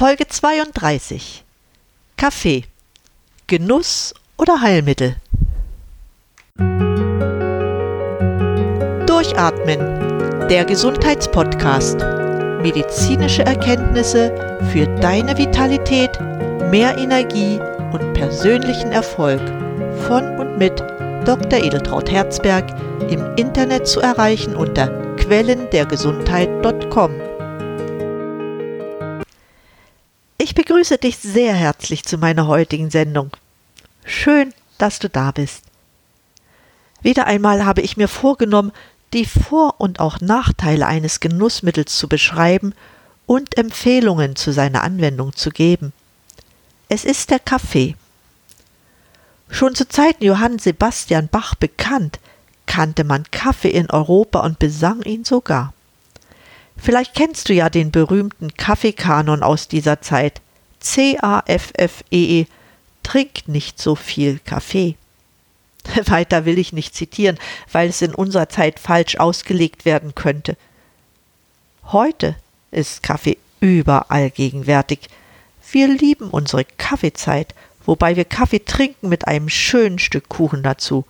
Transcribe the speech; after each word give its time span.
Folge 0.00 0.24
32 0.26 1.44
Kaffee. 2.16 2.64
Genuss 3.48 4.14
oder 4.38 4.62
Heilmittel? 4.62 5.16
Durchatmen. 9.06 10.48
Der 10.48 10.64
Gesundheitspodcast. 10.64 11.98
Medizinische 12.62 13.44
Erkenntnisse 13.44 14.58
für 14.72 14.86
deine 15.00 15.36
Vitalität, 15.36 16.18
mehr 16.70 16.96
Energie 16.96 17.60
und 17.92 18.14
persönlichen 18.14 18.92
Erfolg. 18.92 19.42
Von 20.06 20.38
und 20.38 20.56
mit 20.56 20.80
Dr. 21.26 21.62
Edeltraut 21.62 22.10
Herzberg 22.10 22.64
im 23.10 23.22
Internet 23.36 23.86
zu 23.86 24.00
erreichen 24.00 24.56
unter 24.56 24.88
quellendergesundheit.com. 25.16 27.29
Ich 30.42 30.54
begrüße 30.54 30.96
dich 30.96 31.18
sehr 31.18 31.52
herzlich 31.52 32.02
zu 32.04 32.16
meiner 32.16 32.46
heutigen 32.46 32.88
Sendung. 32.88 33.30
Schön, 34.06 34.54
dass 34.78 34.98
du 34.98 35.10
da 35.10 35.32
bist. 35.32 35.64
Wieder 37.02 37.26
einmal 37.26 37.66
habe 37.66 37.82
ich 37.82 37.98
mir 37.98 38.08
vorgenommen, 38.08 38.72
die 39.12 39.26
Vor- 39.26 39.74
und 39.76 40.00
auch 40.00 40.22
Nachteile 40.22 40.86
eines 40.86 41.20
Genussmittels 41.20 41.94
zu 41.94 42.08
beschreiben 42.08 42.72
und 43.26 43.58
Empfehlungen 43.58 44.34
zu 44.34 44.50
seiner 44.50 44.82
Anwendung 44.82 45.36
zu 45.36 45.50
geben. 45.50 45.92
Es 46.88 47.04
ist 47.04 47.28
der 47.28 47.40
Kaffee. 47.40 47.94
Schon 49.50 49.74
zu 49.74 49.86
Zeiten 49.86 50.24
Johann 50.24 50.58
Sebastian 50.58 51.28
Bach 51.28 51.54
bekannt, 51.54 52.18
kannte 52.64 53.04
man 53.04 53.30
Kaffee 53.30 53.72
in 53.72 53.90
Europa 53.90 54.40
und 54.40 54.58
besang 54.58 55.02
ihn 55.02 55.26
sogar. 55.26 55.74
Vielleicht 56.80 57.14
kennst 57.14 57.48
du 57.48 57.52
ja 57.52 57.68
den 57.68 57.90
berühmten 57.90 58.54
Kaffeekanon 58.54 59.42
aus 59.42 59.68
dieser 59.68 60.00
Zeit. 60.00 60.40
C-A-F-F-E-E. 60.80 62.42
-E. 62.42 62.46
Trink 63.02 63.48
nicht 63.48 63.80
so 63.80 63.94
viel 63.94 64.40
Kaffee. 64.44 64.96
Weiter 66.06 66.44
will 66.44 66.58
ich 66.58 66.72
nicht 66.72 66.94
zitieren, 66.94 67.38
weil 67.70 67.88
es 67.88 68.02
in 68.02 68.14
unserer 68.14 68.48
Zeit 68.48 68.78
falsch 68.78 69.16
ausgelegt 69.16 69.84
werden 69.84 70.14
könnte. 70.14 70.56
Heute 71.84 72.36
ist 72.70 73.02
Kaffee 73.02 73.38
überall 73.60 74.30
gegenwärtig. 74.30 75.00
Wir 75.72 75.88
lieben 75.88 76.30
unsere 76.30 76.64
Kaffeezeit, 76.64 77.54
wobei 77.84 78.16
wir 78.16 78.24
Kaffee 78.24 78.64
trinken 78.64 79.08
mit 79.08 79.26
einem 79.26 79.48
schönen 79.48 79.98
Stück 79.98 80.28
Kuchen 80.28 80.62
dazu. 80.62 81.04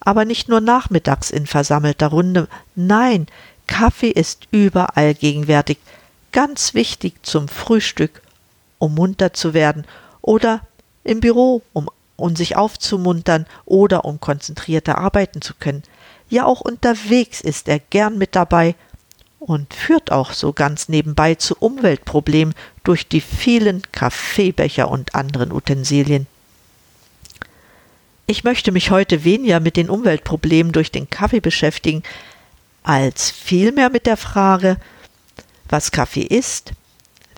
Aber 0.00 0.24
nicht 0.24 0.48
nur 0.48 0.60
nachmittags 0.60 1.30
in 1.30 1.46
versammelter 1.46 2.08
Runde, 2.08 2.48
nein, 2.74 3.26
Kaffee 3.66 4.10
ist 4.10 4.48
überall 4.50 5.14
gegenwärtig, 5.14 5.78
ganz 6.32 6.74
wichtig 6.74 7.14
zum 7.22 7.48
Frühstück, 7.48 8.22
um 8.78 8.94
munter 8.94 9.32
zu 9.32 9.54
werden, 9.54 9.86
oder 10.20 10.60
im 11.04 11.20
Büro, 11.20 11.62
um, 11.72 11.90
um 12.16 12.36
sich 12.36 12.56
aufzumuntern 12.56 13.46
oder 13.66 14.04
um 14.04 14.20
konzentrierter 14.20 14.98
arbeiten 14.98 15.42
zu 15.42 15.54
können. 15.54 15.82
Ja, 16.30 16.46
auch 16.46 16.60
unterwegs 16.60 17.40
ist 17.40 17.68
er 17.68 17.78
gern 17.78 18.18
mit 18.18 18.34
dabei 18.34 18.74
und 19.38 19.74
führt 19.74 20.10
auch 20.10 20.32
so 20.32 20.52
ganz 20.52 20.88
nebenbei 20.88 21.34
zu 21.34 21.54
Umweltproblemen 21.58 22.54
durch 22.82 23.06
die 23.06 23.20
vielen 23.20 23.82
Kaffeebecher 23.92 24.90
und 24.90 25.14
anderen 25.14 25.52
Utensilien. 25.52 26.26
Ich 28.26 28.42
möchte 28.42 28.72
mich 28.72 28.90
heute 28.90 29.24
weniger 29.24 29.60
mit 29.60 29.76
den 29.76 29.90
Umweltproblemen 29.90 30.72
durch 30.72 30.90
den 30.90 31.10
Kaffee 31.10 31.40
beschäftigen, 31.40 32.02
als 32.84 33.30
vielmehr 33.30 33.90
mit 33.90 34.06
der 34.06 34.16
Frage, 34.16 34.76
was 35.68 35.90
Kaffee 35.90 36.22
ist, 36.22 36.72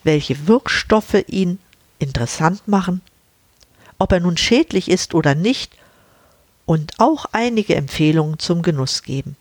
welche 0.02 0.46
Wirkstoffe 0.46 1.24
ihn 1.28 1.58
interessant 1.98 2.68
machen, 2.68 3.00
ob 3.98 4.12
er 4.12 4.20
nun 4.20 4.36
schädlich 4.36 4.90
ist 4.90 5.14
oder 5.14 5.34
nicht 5.34 5.72
und 6.66 6.94
auch 6.98 7.26
einige 7.32 7.76
Empfehlungen 7.76 8.38
zum 8.38 8.60
Genuss 8.60 9.02
geben. 9.02 9.36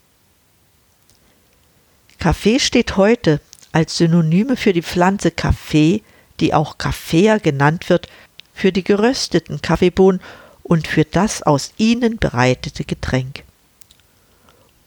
Kaffee 2.20 2.60
steht 2.60 2.96
heute 2.98 3.42
als 3.72 3.98
Synonyme 3.98 4.56
für 4.56 4.74
die 4.74 4.84
Pflanze 4.84 5.32
Kaffee, 5.32 6.02
die 6.40 6.54
auch 6.54 6.78
Kaffea 6.78 7.40
genannt 7.40 7.90
wird, 7.90 8.08
für 8.54 8.72
die 8.72 8.84
gerösteten 8.84 9.62
Kaffeebohnen 9.62 10.22
und 10.64 10.88
für 10.88 11.04
das 11.04 11.44
aus 11.44 11.74
ihnen 11.78 12.18
bereitete 12.18 12.86
Getränk. 12.86 13.45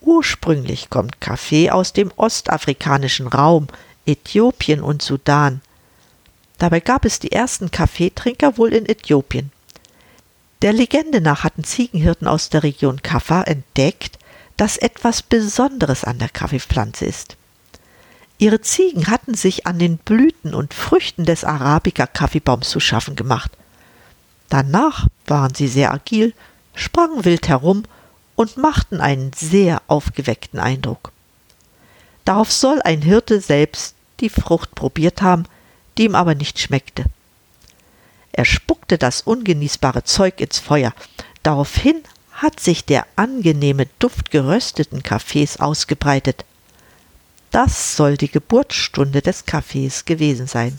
Ursprünglich 0.01 0.91
kommt 0.91 1.21
Kaffee 1.21 1.71
aus 1.71 1.93
dem 1.93 2.13
ostafrikanischen 2.17 3.27
Raum, 3.27 3.67
Äthiopien 4.07 4.81
und 4.81 5.03
Sudan. 5.03 5.61
Dabei 6.59 6.81
gab 6.81 7.05
es 7.05 7.19
die 7.19 7.33
ersten 7.33 7.71
Kaffeetrinker 7.71 8.59
wohl 8.59 8.73
in 8.73 8.87
Äthiopien. 8.87 9.53
Der 10.63 10.73
Legende 10.73 11.21
nach 11.21 11.45
hatten 11.45 11.63
Ziegenhirten 11.63 12.27
aus 12.27 12.49
der 12.49 12.63
Region 12.65 13.03
Kaffa 13.03 13.43
entdeckt, 13.43 14.19
dass 14.57 14.77
etwas 14.77 15.23
Besonderes 15.23 16.03
an 16.03 16.19
der 16.19 16.29
Kaffeepflanze 16.29 17.05
ist. 17.05 17.37
Ihre 18.39 18.61
Ziegen 18.61 19.09
hatten 19.09 19.35
sich 19.35 19.67
an 19.67 19.79
den 19.79 19.99
Blüten 19.99 20.55
und 20.55 20.75
Früchten 20.75 21.25
des 21.25 21.45
Arabica-Kaffeebaums 21.45 22.69
zu 22.69 22.81
schaffen 22.81 23.15
gemacht. 23.15 23.51
Danach 24.49 25.07
waren 25.27 25.55
sie 25.55 25.69
sehr 25.69 25.93
agil, 25.93 26.35
sprangen 26.75 27.25
wild 27.25 27.49
herum 27.49 27.85
und 28.39 28.57
machten 28.57 29.01
einen 29.01 29.33
sehr 29.33 29.83
aufgeweckten 29.89 30.61
Eindruck. 30.61 31.11
Darauf 32.25 32.53
soll 32.53 32.81
ein 32.83 33.03
Hirte 33.03 33.41
selbst 33.41 33.97
die 34.21 34.29
Frucht 34.29 34.77
probiert 34.77 35.23
haben, 35.23 35.47
die 35.97 36.05
ihm 36.05 36.15
aber 36.15 36.37
nicht 36.37 36.61
schmeckte. 36.61 37.07
Er 38.31 38.45
spuckte 38.45 38.97
das 38.97 39.23
ungenießbare 39.23 40.05
Zeug 40.05 40.41
ins 40.41 40.61
Feuer. 40.61 40.95
Daraufhin 41.43 42.01
hat 42.31 42.61
sich 42.61 42.85
der 42.85 43.09
angenehme 43.17 43.89
Duft 43.99 44.31
gerösteten 44.31 45.03
Kaffees 45.03 45.59
ausgebreitet. 45.59 46.45
Das 47.51 47.97
soll 47.97 48.17
die 48.17 48.31
Geburtsstunde 48.31 49.21
des 49.21 49.47
Kaffees 49.47 50.05
gewesen 50.05 50.47
sein. 50.47 50.79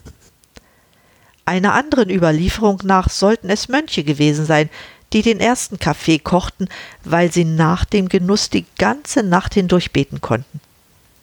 Einer 1.44 1.74
anderen 1.74 2.10
Überlieferung 2.10 2.80
nach 2.86 3.10
sollten 3.10 3.50
es 3.50 3.68
Mönche 3.68 4.06
gewesen 4.06 4.46
sein, 4.46 4.70
die 5.14 5.22
den 5.22 5.40
ersten 5.40 5.80
Kaffee 5.80 6.20
kochten, 6.20 6.70
weil 7.04 7.32
sie 7.32 7.46
nach 7.46 7.86
dem 7.86 8.10
Genuss 8.10 8.50
die 8.50 8.66
ganze 8.78 9.24
Nacht 9.24 9.54
hindurch 9.54 9.92
beten 9.92 10.22
konnten. 10.22 10.60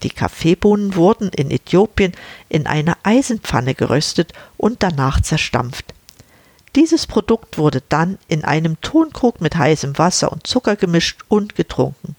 Die 0.03 0.11
Kaffeebohnen 0.11 0.95
wurden 0.95 1.31
in 1.31 1.51
Äthiopien 1.51 2.13
in 2.49 2.67
einer 2.67 2.99
Eisenpfanne 3.03 3.75
geröstet 3.75 4.33
und 4.57 4.83
danach 4.83 5.21
zerstampft. 5.21 5.95
Dieses 6.75 7.07
Produkt 7.07 7.57
wurde 7.57 7.83
dann 7.89 8.19
in 8.29 8.45
einem 8.45 8.79
Tonkrug 8.83 9.41
mit 9.41 9.57
heißem 9.57 9.97
Wasser 9.97 10.31
und 10.31 10.47
Zucker 10.47 10.77
gemischt 10.77 11.21
und 11.29 11.55
getrunken. 11.55 12.15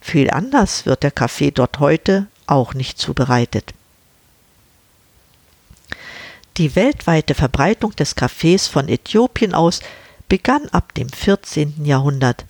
Viel 0.00 0.30
anders 0.30 0.86
wird 0.86 1.02
der 1.02 1.10
Kaffee 1.10 1.50
dort 1.50 1.80
heute 1.80 2.28
auch 2.46 2.74
nicht 2.74 2.98
zubereitet. 2.98 3.74
Die 6.58 6.76
weltweite 6.76 7.34
Verbreitung 7.34 7.94
des 7.96 8.14
Kaffees 8.14 8.68
von 8.68 8.88
Äthiopien 8.88 9.52
aus 9.52 9.80
begann 10.28 10.68
ab 10.70 10.94
dem 10.94 11.08
14. 11.08 11.84
Jahrhundert. 11.84 12.44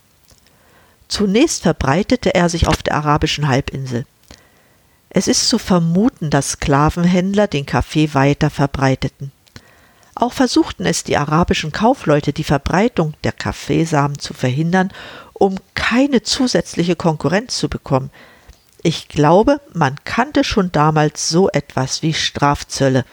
Zunächst 1.08 1.62
verbreitete 1.62 2.34
er 2.34 2.48
sich 2.48 2.66
auf 2.66 2.82
der 2.82 2.94
arabischen 2.94 3.48
Halbinsel. 3.48 4.06
Es 5.10 5.28
ist 5.28 5.48
zu 5.48 5.58
vermuten, 5.58 6.30
dass 6.30 6.52
Sklavenhändler 6.52 7.46
den 7.46 7.64
Kaffee 7.64 8.12
weiter 8.12 8.50
verbreiteten. 8.50 9.32
Auch 10.14 10.32
versuchten 10.32 10.86
es 10.86 11.04
die 11.04 11.16
arabischen 11.16 11.72
Kaufleute, 11.72 12.32
die 12.32 12.44
Verbreitung 12.44 13.14
der 13.22 13.32
Kaffeesamen 13.32 14.18
zu 14.18 14.34
verhindern, 14.34 14.90
um 15.34 15.56
keine 15.74 16.22
zusätzliche 16.22 16.96
Konkurrenz 16.96 17.58
zu 17.58 17.68
bekommen. 17.68 18.10
Ich 18.82 19.08
glaube, 19.08 19.60
man 19.74 19.96
kannte 20.04 20.42
schon 20.42 20.72
damals 20.72 21.28
so 21.28 21.50
etwas 21.50 22.02
wie 22.02 22.14
Strafzölle, 22.14 23.04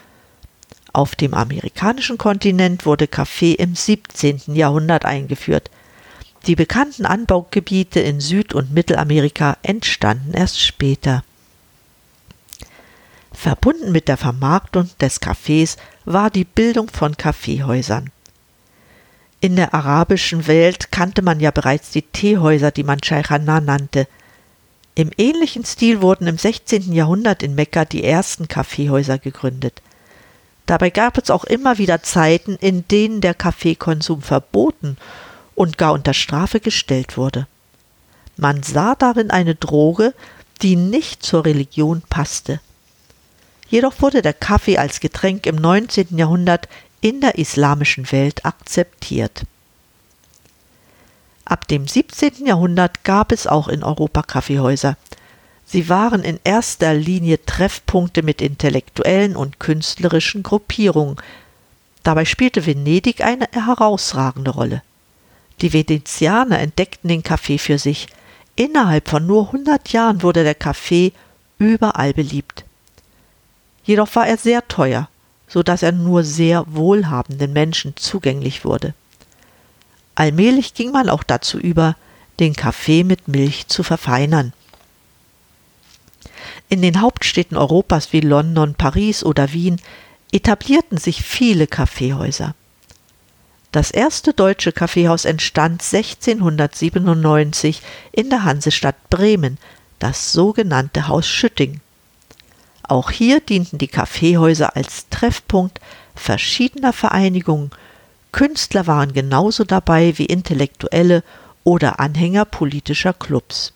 auf 0.94 1.16
dem 1.16 1.34
amerikanischen 1.34 2.18
Kontinent 2.18 2.86
wurde 2.86 3.08
Kaffee 3.08 3.52
im 3.52 3.74
17. 3.74 4.54
Jahrhundert 4.54 5.04
eingeführt. 5.04 5.68
Die 6.46 6.54
bekannten 6.54 7.04
Anbaugebiete 7.04 7.98
in 7.98 8.20
Süd- 8.20 8.54
und 8.54 8.72
Mittelamerika 8.72 9.56
entstanden 9.62 10.34
erst 10.34 10.60
später. 10.60 11.24
Verbunden 13.32 13.90
mit 13.90 14.06
der 14.06 14.16
Vermarktung 14.16 14.88
des 15.00 15.18
Kaffees 15.18 15.76
war 16.04 16.30
die 16.30 16.44
Bildung 16.44 16.88
von 16.88 17.16
Kaffeehäusern. 17.16 18.10
In 19.40 19.56
der 19.56 19.74
arabischen 19.74 20.46
Welt 20.46 20.92
kannte 20.92 21.22
man 21.22 21.40
ja 21.40 21.50
bereits 21.50 21.90
die 21.90 22.02
Teehäuser, 22.02 22.70
die 22.70 22.84
man 22.84 23.02
Shaykhana 23.02 23.60
nannte. 23.60 24.06
Im 24.94 25.10
ähnlichen 25.18 25.64
Stil 25.64 26.00
wurden 26.02 26.28
im 26.28 26.38
16. 26.38 26.92
Jahrhundert 26.92 27.42
in 27.42 27.56
Mekka 27.56 27.84
die 27.84 28.04
ersten 28.04 28.46
Kaffeehäuser 28.46 29.18
gegründet. 29.18 29.82
Dabei 30.66 30.90
gab 30.90 31.18
es 31.18 31.30
auch 31.30 31.44
immer 31.44 31.78
wieder 31.78 32.02
Zeiten, 32.02 32.56
in 32.56 32.88
denen 32.88 33.20
der 33.20 33.34
Kaffeekonsum 33.34 34.22
verboten 34.22 34.96
und 35.54 35.78
gar 35.78 35.92
unter 35.92 36.14
Strafe 36.14 36.60
gestellt 36.60 37.16
wurde. 37.16 37.46
Man 38.36 38.62
sah 38.62 38.94
darin 38.94 39.30
eine 39.30 39.54
Droge, 39.54 40.14
die 40.62 40.76
nicht 40.76 41.22
zur 41.22 41.44
Religion 41.44 42.02
passte. 42.08 42.60
Jedoch 43.68 44.00
wurde 44.00 44.22
der 44.22 44.32
Kaffee 44.32 44.78
als 44.78 45.00
Getränk 45.00 45.46
im 45.46 45.56
19. 45.56 46.16
Jahrhundert 46.16 46.68
in 47.00 47.20
der 47.20 47.38
islamischen 47.38 48.10
Welt 48.12 48.44
akzeptiert. 48.44 49.42
Ab 51.44 51.68
dem 51.68 51.86
17. 51.86 52.46
Jahrhundert 52.46 53.04
gab 53.04 53.30
es 53.30 53.46
auch 53.46 53.68
in 53.68 53.82
Europa 53.82 54.22
Kaffeehäuser. 54.22 54.96
Sie 55.74 55.88
waren 55.88 56.22
in 56.22 56.38
erster 56.44 56.94
Linie 56.94 57.44
Treffpunkte 57.46 58.22
mit 58.22 58.40
intellektuellen 58.40 59.34
und 59.34 59.58
künstlerischen 59.58 60.44
Gruppierungen. 60.44 61.16
Dabei 62.04 62.26
spielte 62.26 62.64
Venedig 62.64 63.24
eine 63.24 63.48
herausragende 63.50 64.52
Rolle. 64.52 64.82
Die 65.62 65.72
Venezianer 65.72 66.60
entdeckten 66.60 67.08
den 67.08 67.24
Kaffee 67.24 67.58
für 67.58 67.80
sich. 67.80 68.06
Innerhalb 68.54 69.08
von 69.08 69.26
nur 69.26 69.46
100 69.46 69.88
Jahren 69.88 70.22
wurde 70.22 70.44
der 70.44 70.54
Kaffee 70.54 71.12
überall 71.58 72.14
beliebt. 72.14 72.64
Jedoch 73.82 74.14
war 74.14 74.28
er 74.28 74.36
sehr 74.36 74.68
teuer, 74.68 75.08
so 75.48 75.64
dass 75.64 75.82
er 75.82 75.90
nur 75.90 76.22
sehr 76.22 76.66
wohlhabenden 76.68 77.52
Menschen 77.52 77.96
zugänglich 77.96 78.64
wurde. 78.64 78.94
Allmählich 80.14 80.74
ging 80.74 80.92
man 80.92 81.08
auch 81.08 81.24
dazu 81.24 81.58
über, 81.58 81.96
den 82.38 82.54
Kaffee 82.54 83.02
mit 83.02 83.26
Milch 83.26 83.66
zu 83.66 83.82
verfeinern. 83.82 84.52
In 86.74 86.82
den 86.82 87.00
Hauptstädten 87.00 87.56
Europas 87.56 88.12
wie 88.12 88.18
London, 88.18 88.74
Paris 88.74 89.22
oder 89.22 89.52
Wien 89.52 89.80
etablierten 90.32 90.98
sich 90.98 91.22
viele 91.22 91.68
Kaffeehäuser. 91.68 92.56
Das 93.70 93.92
erste 93.92 94.34
deutsche 94.34 94.72
Kaffeehaus 94.72 95.24
entstand 95.24 95.84
1697 95.84 97.80
in 98.10 98.28
der 98.28 98.42
Hansestadt 98.42 98.96
Bremen, 99.08 99.58
das 100.00 100.32
sogenannte 100.32 101.06
Haus 101.06 101.28
Schütting. 101.28 101.80
Auch 102.82 103.12
hier 103.12 103.38
dienten 103.38 103.78
die 103.78 103.86
Kaffeehäuser 103.86 104.74
als 104.74 105.08
Treffpunkt 105.10 105.80
verschiedener 106.16 106.92
Vereinigungen. 106.92 107.70
Künstler 108.32 108.88
waren 108.88 109.12
genauso 109.12 109.62
dabei 109.62 110.18
wie 110.18 110.26
Intellektuelle 110.26 111.22
oder 111.62 112.00
Anhänger 112.00 112.44
politischer 112.44 113.12
Clubs. 113.12 113.72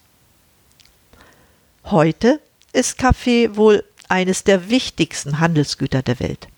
Heute 1.84 2.40
ist 2.72 2.98
Kaffee 2.98 3.56
wohl 3.56 3.84
eines 4.08 4.44
der 4.44 4.70
wichtigsten 4.70 5.40
Handelsgüter 5.40 6.02
der 6.02 6.20
Welt. 6.20 6.48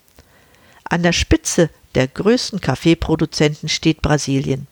An 0.85 1.03
der 1.03 1.13
Spitze 1.13 1.71
der 1.95 2.09
größten 2.09 2.61
Kaffeeproduzenten 2.61 3.69
steht 3.69 4.03
Brasilien. 4.03 4.67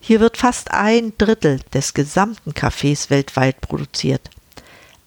Hier 0.00 0.20
wird 0.20 0.36
fast 0.36 0.72
ein 0.72 1.12
Drittel 1.16 1.60
des 1.72 1.94
gesamten 1.94 2.54
Kaffees 2.54 3.10
weltweit 3.10 3.60
produziert. 3.60 4.30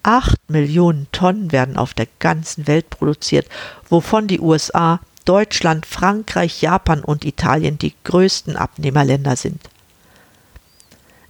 Acht 0.03 0.39
Millionen 0.49 1.07
Tonnen 1.11 1.51
werden 1.51 1.77
auf 1.77 1.93
der 1.93 2.07
ganzen 2.19 2.67
Welt 2.67 2.89
produziert, 2.89 3.47
wovon 3.89 4.27
die 4.27 4.39
USA, 4.39 4.99
Deutschland, 5.25 5.85
Frankreich, 5.85 6.61
Japan 6.61 7.03
und 7.03 7.25
Italien 7.25 7.77
die 7.77 7.93
größten 8.03 8.55
Abnehmerländer 8.55 9.35
sind. 9.35 9.61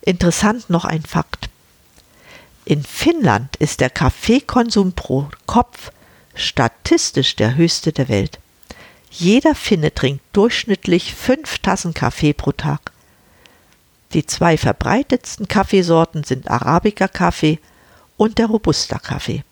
Interessant 0.02 0.69
noch 0.69 0.86
ein 0.86 1.02
Fakt. 1.02 1.50
In 2.65 2.83
Finnland 2.83 3.56
ist 3.57 3.79
der 3.79 3.91
Kaffeekonsum 3.91 4.94
pro 4.94 5.29
Kopf 5.45 5.91
statistisch 6.33 7.35
der 7.35 7.56
höchste 7.56 7.94
der 7.94 8.09
Welt. 8.09 8.39
Jeder 9.12 9.53
Finne 9.53 9.94
trinkt 9.94 10.23
durchschnittlich 10.33 11.13
fünf 11.13 11.59
Tassen 11.59 11.94
Kaffee 11.94 12.33
pro 12.33 12.51
Tag. 12.51 12.91
Die 14.13 14.25
zwei 14.25 14.57
verbreitetsten 14.57 15.47
Kaffeesorten 15.47 16.23
sind 16.23 16.50
Arabica-Kaffee 16.50 17.59
und 18.17 18.39
der 18.39 18.47
Robusta-Kaffee. 18.47 19.44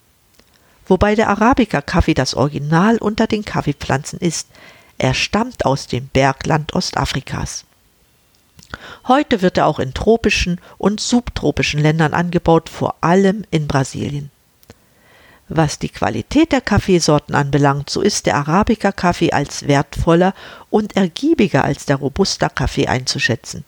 Wobei 0.88 1.14
der 1.14 1.30
Arabica-Kaffee 1.30 2.16
das 2.16 2.34
Original 2.34 2.98
unter 2.98 3.28
den 3.28 3.46
Kaffeepflanzen 3.46 4.20
ist. 4.20 4.48
Er 4.98 5.14
stammt 5.14 5.66
aus 5.66 5.86
dem 5.86 6.08
Bergland 6.08 6.74
Ostafrikas. 6.74 7.66
Heute 9.08 9.42
wird 9.42 9.58
er 9.58 9.68
auch 9.68 9.80
in 9.80 9.94
tropischen 9.94 10.60
und 10.78 11.00
subtropischen 11.00 11.80
Ländern 11.82 12.14
angebaut, 12.14 12.70
vor 12.70 12.96
allem 13.02 13.44
in 13.52 13.68
Brasilien. 13.68 14.32
Was 15.50 15.78
die 15.78 15.90
Qualität 15.90 16.52
der 16.52 16.62
Kaffeesorten 16.62 17.36
anbelangt, 17.36 17.90
so 17.90 18.02
ist 18.02 18.26
der 18.26 18.38
Arabica-Kaffee 18.38 19.32
als 19.32 19.68
wertvoller 19.68 20.34
und 20.70 20.96
ergiebiger 20.96 21.64
als 21.64 21.86
der 21.86 21.98
Robusta-Kaffee 21.98 22.88
einzuschätzen. 22.88 23.66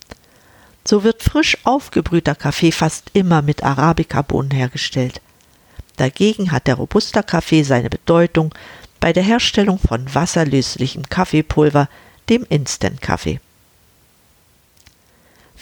So 0.87 1.03
wird 1.03 1.23
frisch 1.23 1.57
aufgebrühter 1.63 2.35
Kaffee 2.35 2.71
fast 2.71 3.09
immer 3.13 3.41
mit 3.41 3.63
Arabica-Bohnen 3.63 4.51
hergestellt. 4.51 5.21
Dagegen 5.97 6.51
hat 6.51 6.67
der 6.67 6.75
Robusta-Kaffee 6.75 7.63
seine 7.63 7.89
Bedeutung 7.89 8.53
bei 8.99 9.11
der 9.13 9.23
Herstellung 9.23 9.79
von 9.79 10.13
wasserlöslichem 10.13 11.09
Kaffeepulver, 11.09 11.89
dem 12.29 12.45
Instant-Kaffee. 12.49 13.39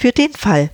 Für 0.03 0.11
den 0.11 0.33
Fall, 0.33 0.69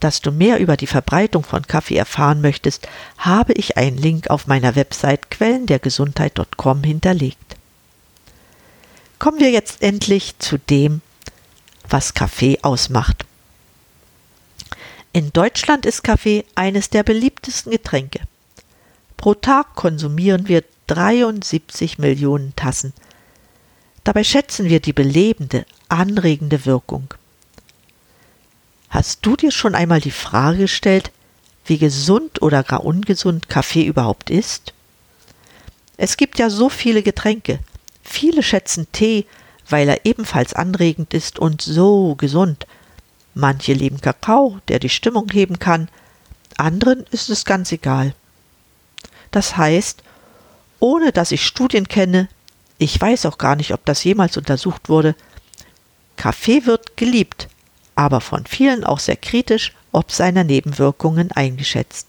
dass 0.00 0.22
du 0.22 0.32
mehr 0.32 0.58
über 0.58 0.78
die 0.78 0.86
Verbreitung 0.86 1.44
von 1.44 1.66
Kaffee 1.66 1.98
erfahren 1.98 2.40
möchtest, 2.40 2.88
habe 3.18 3.52
ich 3.52 3.76
einen 3.76 3.98
Link 3.98 4.30
auf 4.30 4.46
meiner 4.46 4.74
Website 4.74 5.30
quellendergesundheit.com 5.30 6.82
hinterlegt. 6.82 7.56
Kommen 9.18 9.38
wir 9.38 9.50
jetzt 9.50 9.82
endlich 9.82 10.38
zu 10.38 10.56
dem, 10.56 11.02
was 11.90 12.14
Kaffee 12.14 12.58
ausmacht. 12.62 13.26
In 15.12 15.30
Deutschland 15.34 15.84
ist 15.84 16.02
Kaffee 16.02 16.46
eines 16.54 16.88
der 16.88 17.02
beliebtesten 17.02 17.70
Getränke. 17.70 18.20
Pro 19.18 19.34
Tag 19.34 19.74
konsumieren 19.74 20.48
wir 20.48 20.64
73 20.86 21.98
Millionen 21.98 22.56
Tassen. 22.56 22.94
Dabei 24.04 24.24
schätzen 24.24 24.70
wir 24.70 24.80
die 24.80 24.94
belebende, 24.94 25.66
anregende 25.90 26.64
Wirkung. 26.64 27.12
Hast 28.94 29.26
du 29.26 29.34
dir 29.34 29.50
schon 29.50 29.74
einmal 29.74 30.00
die 30.00 30.12
Frage 30.12 30.58
gestellt, 30.58 31.10
wie 31.66 31.78
gesund 31.78 32.42
oder 32.42 32.62
gar 32.62 32.84
ungesund 32.84 33.48
Kaffee 33.48 33.82
überhaupt 33.82 34.30
ist? 34.30 34.72
Es 35.96 36.16
gibt 36.16 36.38
ja 36.38 36.48
so 36.48 36.68
viele 36.68 37.02
Getränke. 37.02 37.58
Viele 38.04 38.44
schätzen 38.44 38.86
Tee, 38.92 39.26
weil 39.68 39.88
er 39.88 40.06
ebenfalls 40.06 40.54
anregend 40.54 41.12
ist 41.12 41.40
und 41.40 41.60
so 41.60 42.14
gesund. 42.14 42.68
Manche 43.34 43.72
lieben 43.72 44.00
Kakao, 44.00 44.60
der 44.68 44.78
die 44.78 44.88
Stimmung 44.88 45.28
heben 45.32 45.58
kann. 45.58 45.88
Anderen 46.56 47.04
ist 47.10 47.30
es 47.30 47.44
ganz 47.44 47.72
egal. 47.72 48.14
Das 49.32 49.56
heißt, 49.56 50.04
ohne 50.78 51.10
dass 51.10 51.32
ich 51.32 51.44
Studien 51.44 51.88
kenne, 51.88 52.28
ich 52.78 53.00
weiß 53.00 53.26
auch 53.26 53.38
gar 53.38 53.56
nicht, 53.56 53.72
ob 53.72 53.84
das 53.86 54.04
jemals 54.04 54.36
untersucht 54.36 54.88
wurde, 54.88 55.16
Kaffee 56.14 56.64
wird 56.64 56.96
geliebt, 56.96 57.48
aber 57.94 58.20
von 58.20 58.46
vielen 58.46 58.84
auch 58.84 58.98
sehr 58.98 59.16
kritisch 59.16 59.72
ob 59.94 60.10
seiner 60.10 60.42
Nebenwirkungen 60.42 61.30
eingeschätzt. 61.30 62.08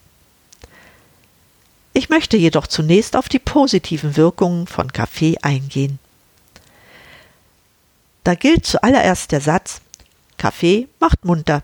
Ich 1.94 2.10
möchte 2.10 2.36
jedoch 2.36 2.68
zunächst 2.68 3.15
auf 3.15 3.30
die 3.30 3.39
positiven 3.39 4.18
Wirkungen 4.18 4.68
von 4.68 4.92
Kaffee 4.92 5.38
eingehen. 5.42 6.00
Da 8.24 8.34
gilt 8.34 8.65
zuallererst 8.65 9.32
der 9.32 9.39
Satz 9.39 9.82
Kaffee 10.38 10.88
macht 11.00 11.24
munter. 11.24 11.63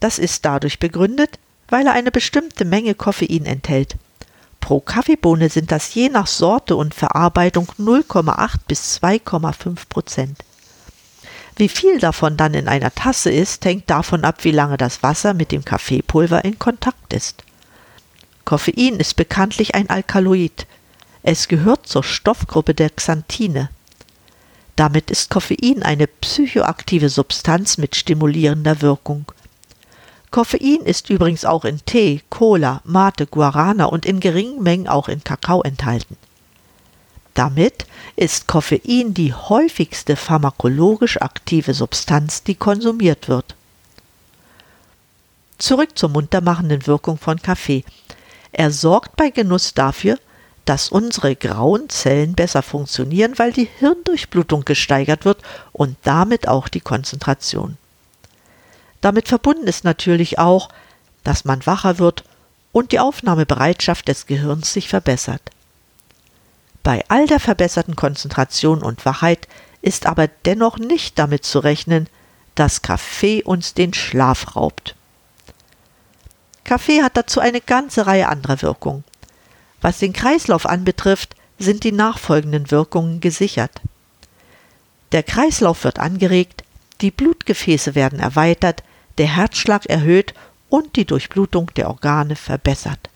Das 0.00 0.18
ist 0.18 0.44
dadurch 0.44 0.78
begründet, 0.78 1.38
weil 1.68 1.86
er 1.86 1.92
eine 1.92 2.10
bestimmte 2.10 2.64
Menge 2.64 2.94
Koffein 2.94 3.46
enthält. 3.46 3.96
Pro 4.60 4.80
Kaffeebohne 4.80 5.48
sind 5.48 5.70
das 5.70 5.94
je 5.94 6.08
nach 6.08 6.26
Sorte 6.26 6.74
und 6.74 6.94
Verarbeitung 6.94 7.68
0,8 7.78 8.56
bis 8.66 9.00
2,5 9.00 9.88
Prozent. 9.88 10.38
Wie 11.56 11.70
viel 11.70 11.98
davon 11.98 12.36
dann 12.36 12.52
in 12.52 12.68
einer 12.68 12.94
Tasse 12.94 13.30
ist, 13.30 13.64
hängt 13.64 13.88
davon 13.88 14.24
ab, 14.24 14.44
wie 14.44 14.50
lange 14.50 14.76
das 14.76 15.02
Wasser 15.02 15.32
mit 15.32 15.52
dem 15.52 15.64
Kaffeepulver 15.64 16.44
in 16.44 16.58
Kontakt 16.58 17.14
ist. 17.14 17.44
Koffein 18.44 18.96
ist 18.96 19.16
bekanntlich 19.16 19.74
ein 19.74 19.88
Alkaloid. 19.88 20.66
Es 21.22 21.48
gehört 21.48 21.88
zur 21.88 22.04
Stoffgruppe 22.04 22.74
der 22.74 22.90
Xanthine. 22.90 23.70
Damit 24.76 25.10
ist 25.10 25.30
Koffein 25.30 25.82
eine 25.82 26.06
psychoaktive 26.06 27.08
Substanz 27.08 27.78
mit 27.78 27.96
stimulierender 27.96 28.82
Wirkung. 28.82 29.24
Koffein 30.30 30.82
ist 30.84 31.08
übrigens 31.08 31.46
auch 31.46 31.64
in 31.64 31.80
Tee, 31.86 32.20
Cola, 32.28 32.82
Mate, 32.84 33.26
Guarana 33.26 33.86
und 33.86 34.04
in 34.04 34.20
geringen 34.20 34.62
Mengen 34.62 34.88
auch 34.88 35.08
in 35.08 35.24
Kakao 35.24 35.62
enthalten. 35.62 36.18
Damit 37.36 37.84
ist 38.16 38.46
Koffein 38.46 39.12
die 39.12 39.34
häufigste 39.34 40.16
pharmakologisch 40.16 41.20
aktive 41.20 41.74
Substanz, 41.74 42.42
die 42.42 42.54
konsumiert 42.54 43.28
wird. 43.28 43.54
Zurück 45.58 45.98
zur 45.98 46.08
muntermachenden 46.08 46.86
Wirkung 46.86 47.18
von 47.18 47.40
Kaffee. 47.42 47.84
Er 48.52 48.70
sorgt 48.70 49.16
bei 49.16 49.28
Genuss 49.28 49.74
dafür, 49.74 50.18
dass 50.64 50.88
unsere 50.88 51.36
grauen 51.36 51.90
Zellen 51.90 52.32
besser 52.32 52.62
funktionieren, 52.62 53.34
weil 53.38 53.52
die 53.52 53.68
Hirndurchblutung 53.80 54.64
gesteigert 54.64 55.26
wird 55.26 55.42
und 55.72 55.98
damit 56.04 56.48
auch 56.48 56.68
die 56.68 56.80
Konzentration. 56.80 57.76
Damit 59.02 59.28
verbunden 59.28 59.66
ist 59.66 59.84
natürlich 59.84 60.38
auch, 60.38 60.70
dass 61.22 61.44
man 61.44 61.66
wacher 61.66 61.98
wird 61.98 62.24
und 62.72 62.92
die 62.92 62.98
Aufnahmebereitschaft 62.98 64.08
des 64.08 64.24
Gehirns 64.24 64.72
sich 64.72 64.88
verbessert. 64.88 65.42
Bei 66.86 67.04
all 67.08 67.26
der 67.26 67.40
verbesserten 67.40 67.96
Konzentration 67.96 68.80
und 68.80 69.04
Wachheit 69.04 69.48
ist 69.82 70.06
aber 70.06 70.28
dennoch 70.28 70.78
nicht 70.78 71.18
damit 71.18 71.44
zu 71.44 71.58
rechnen, 71.58 72.08
dass 72.54 72.80
Kaffee 72.80 73.42
uns 73.42 73.74
den 73.74 73.92
Schlaf 73.92 74.54
raubt. 74.54 74.94
Kaffee 76.62 77.02
hat 77.02 77.16
dazu 77.16 77.40
eine 77.40 77.60
ganze 77.60 78.06
Reihe 78.06 78.28
anderer 78.28 78.62
Wirkungen. 78.62 79.02
Was 79.80 79.98
den 79.98 80.12
Kreislauf 80.12 80.64
anbetrifft, 80.64 81.34
sind 81.58 81.82
die 81.82 81.90
nachfolgenden 81.90 82.70
Wirkungen 82.70 83.20
gesichert. 83.20 83.80
Der 85.10 85.24
Kreislauf 85.24 85.82
wird 85.82 85.98
angeregt, 85.98 86.62
die 87.00 87.10
Blutgefäße 87.10 87.96
werden 87.96 88.20
erweitert, 88.20 88.84
der 89.18 89.26
Herzschlag 89.26 89.86
erhöht 89.86 90.34
und 90.68 90.94
die 90.94 91.04
Durchblutung 91.04 91.68
der 91.74 91.88
Organe 91.88 92.36
verbessert. 92.36 93.10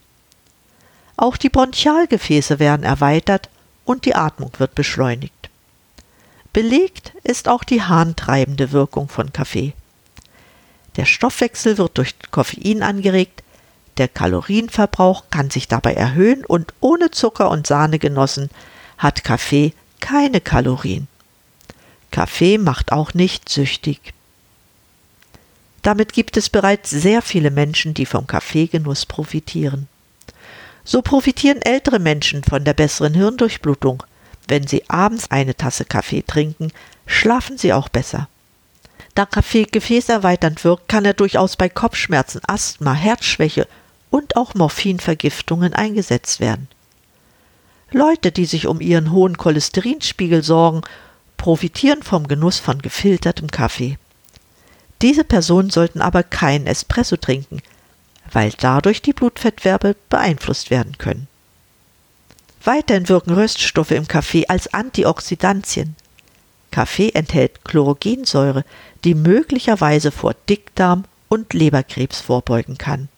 Auch 1.15 1.37
die 1.37 1.47
Bronchialgefäße 1.47 2.59
werden 2.59 2.83
erweitert 2.83 3.47
und 3.85 4.05
die 4.05 4.15
Atmung 4.15 4.51
wird 4.57 4.75
beschleunigt. 4.75 5.49
Belegt 6.53 7.13
ist 7.23 7.47
auch 7.47 7.63
die 7.63 7.81
harntreibende 7.81 8.71
Wirkung 8.71 9.07
von 9.07 9.31
Kaffee. 9.31 9.73
Der 10.97 11.05
Stoffwechsel 11.05 11.77
wird 11.77 11.97
durch 11.97 12.15
Koffein 12.31 12.83
angeregt, 12.83 13.43
der 13.97 14.07
Kalorienverbrauch 14.07 15.25
kann 15.29 15.49
sich 15.49 15.67
dabei 15.67 15.93
erhöhen 15.93 16.45
und 16.45 16.73
ohne 16.79 17.11
Zucker 17.11 17.49
und 17.49 17.67
Sahne 17.67 17.99
genossen 17.99 18.49
hat 18.97 19.23
Kaffee 19.23 19.73
keine 19.99 20.41
Kalorien. 20.41 21.07
Kaffee 22.11 22.57
macht 22.57 22.91
auch 22.91 23.13
nicht 23.13 23.49
süchtig. 23.49 24.13
Damit 25.81 26.13
gibt 26.13 26.37
es 26.37 26.49
bereits 26.49 26.89
sehr 26.89 27.21
viele 27.21 27.51
Menschen, 27.51 27.93
die 27.93 28.05
vom 28.05 28.27
Kaffeegenuss 28.27 29.05
profitieren. 29.05 29.87
So 30.83 31.01
profitieren 31.01 31.61
ältere 31.61 31.99
Menschen 31.99 32.43
von 32.43 32.63
der 32.63 32.73
besseren 32.73 33.13
Hirndurchblutung. 33.13 34.03
Wenn 34.47 34.67
sie 34.67 34.89
abends 34.89 35.29
eine 35.29 35.55
Tasse 35.55 35.85
Kaffee 35.85 36.23
trinken, 36.23 36.71
schlafen 37.05 37.57
sie 37.57 37.73
auch 37.73 37.89
besser. 37.89 38.27
Da 39.15 39.25
Kaffee 39.25 39.65
gefäßerweiternd 39.65 40.63
wirkt, 40.63 40.87
kann 40.87 41.05
er 41.05 41.13
durchaus 41.13 41.55
bei 41.55 41.69
Kopfschmerzen, 41.69 42.41
Asthma, 42.47 42.93
Herzschwäche 42.93 43.67
und 44.09 44.35
auch 44.35 44.53
Morphinvergiftungen 44.55 45.73
eingesetzt 45.73 46.39
werden. 46.39 46.67
Leute, 47.91 48.31
die 48.31 48.45
sich 48.45 48.67
um 48.67 48.79
ihren 48.79 49.11
hohen 49.11 49.37
Cholesterinspiegel 49.37 50.43
sorgen, 50.43 50.81
profitieren 51.35 52.03
vom 52.03 52.27
Genuss 52.27 52.59
von 52.59 52.81
gefiltertem 52.81 53.49
Kaffee. 53.49 53.97
Diese 55.01 55.23
Personen 55.23 55.69
sollten 55.69 56.01
aber 56.01 56.23
keinen 56.23 56.67
Espresso 56.67 57.17
trinken, 57.17 57.61
weil 58.31 58.51
dadurch 58.57 59.01
die 59.01 59.13
Blutfettwerbe 59.13 59.95
beeinflusst 60.09 60.69
werden 60.69 60.97
können. 60.97 61.27
Weiterhin 62.63 63.09
wirken 63.09 63.33
Röststoffe 63.33 63.91
im 63.91 64.07
Kaffee 64.07 64.47
als 64.47 64.73
Antioxidantien. 64.73 65.95
Kaffee 66.69 67.09
enthält 67.09 67.65
Chlorogensäure, 67.65 68.63
die 69.03 69.15
möglicherweise 69.15 70.11
vor 70.11 70.35
Dickdarm 70.47 71.05
und 71.27 71.53
Leberkrebs 71.53 72.21
vorbeugen 72.21 72.77
kann. 72.77 73.09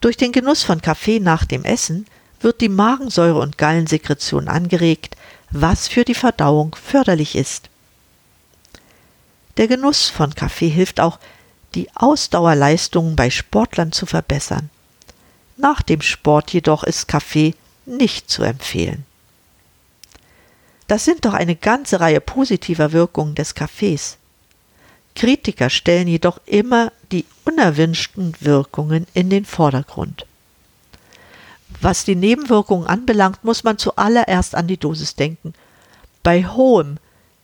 Durch 0.00 0.16
den 0.16 0.32
Genuss 0.32 0.64
von 0.64 0.80
Kaffee 0.80 1.20
nach 1.20 1.44
dem 1.44 1.64
Essen 1.64 2.06
wird 2.40 2.60
die 2.60 2.68
Magensäure 2.68 3.38
und 3.38 3.58
Gallensekretion 3.58 4.48
angeregt, 4.48 5.16
was 5.50 5.86
für 5.86 6.04
die 6.04 6.14
Verdauung 6.14 6.74
förderlich 6.74 7.36
ist. 7.36 7.68
Der 9.58 9.68
Genuss 9.68 10.08
von 10.08 10.34
Kaffee 10.34 10.68
hilft 10.68 10.98
auch, 10.98 11.18
die 11.74 11.88
Ausdauerleistungen 11.94 13.16
bei 13.16 13.30
Sportlern 13.30 13.92
zu 13.92 14.06
verbessern. 14.06 14.70
Nach 15.56 15.82
dem 15.82 16.00
Sport 16.00 16.52
jedoch 16.52 16.84
ist 16.84 17.08
Kaffee 17.08 17.54
nicht 17.86 18.30
zu 18.30 18.42
empfehlen. 18.42 19.04
Das 20.88 21.04
sind 21.04 21.24
doch 21.24 21.34
eine 21.34 21.56
ganze 21.56 22.00
Reihe 22.00 22.20
positiver 22.20 22.92
Wirkungen 22.92 23.34
des 23.34 23.54
Kaffees. 23.54 24.18
Kritiker 25.14 25.70
stellen 25.70 26.08
jedoch 26.08 26.40
immer 26.46 26.92
die 27.12 27.24
unerwünschten 27.44 28.34
Wirkungen 28.40 29.06
in 29.14 29.30
den 29.30 29.44
Vordergrund. 29.44 30.26
Was 31.80 32.04
die 32.04 32.14
Nebenwirkungen 32.14 32.86
anbelangt, 32.86 33.44
muss 33.44 33.64
man 33.64 33.78
zuallererst 33.78 34.54
an 34.54 34.66
die 34.66 34.76
Dosis 34.76 35.16
denken. 35.16 35.54
Bei 36.22 36.44
hohem, 36.44 36.98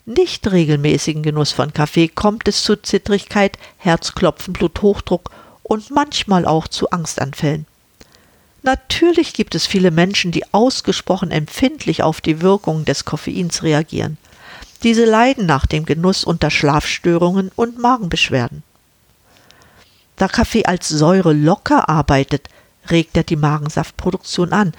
nicht 0.08 0.50
regelmäßigen 0.50 1.22
Genuss 1.22 1.52
von 1.52 1.72
Kaffee 1.72 2.08
kommt 2.08 2.48
es 2.48 2.62
zu 2.62 2.76
Zittrigkeit, 2.76 3.58
Herzklopfen, 3.76 4.54
Bluthochdruck 4.54 5.30
und 5.62 5.90
manchmal 5.90 6.46
auch 6.46 6.66
zu 6.66 6.90
Angstanfällen. 6.90 7.66
Natürlich 8.62 9.34
gibt 9.34 9.54
es 9.54 9.66
viele 9.66 9.90
Menschen, 9.90 10.32
die 10.32 10.52
ausgesprochen 10.52 11.30
empfindlich 11.30 12.02
auf 12.02 12.20
die 12.20 12.40
Wirkungen 12.40 12.84
des 12.84 13.04
Koffeins 13.04 13.62
reagieren. 13.62 14.16
Diese 14.82 15.04
leiden 15.04 15.46
nach 15.46 15.66
dem 15.66 15.84
Genuss 15.84 16.24
unter 16.24 16.50
Schlafstörungen 16.50 17.50
und 17.54 17.78
Magenbeschwerden. 17.78 18.62
Da 20.16 20.26
Kaffee 20.26 20.64
als 20.64 20.88
Säure 20.88 21.32
locker 21.32 21.88
arbeitet, 21.88 22.48
regt 22.90 23.16
er 23.16 23.24
die 23.24 23.36
Magensaftproduktion 23.36 24.52
an. 24.52 24.72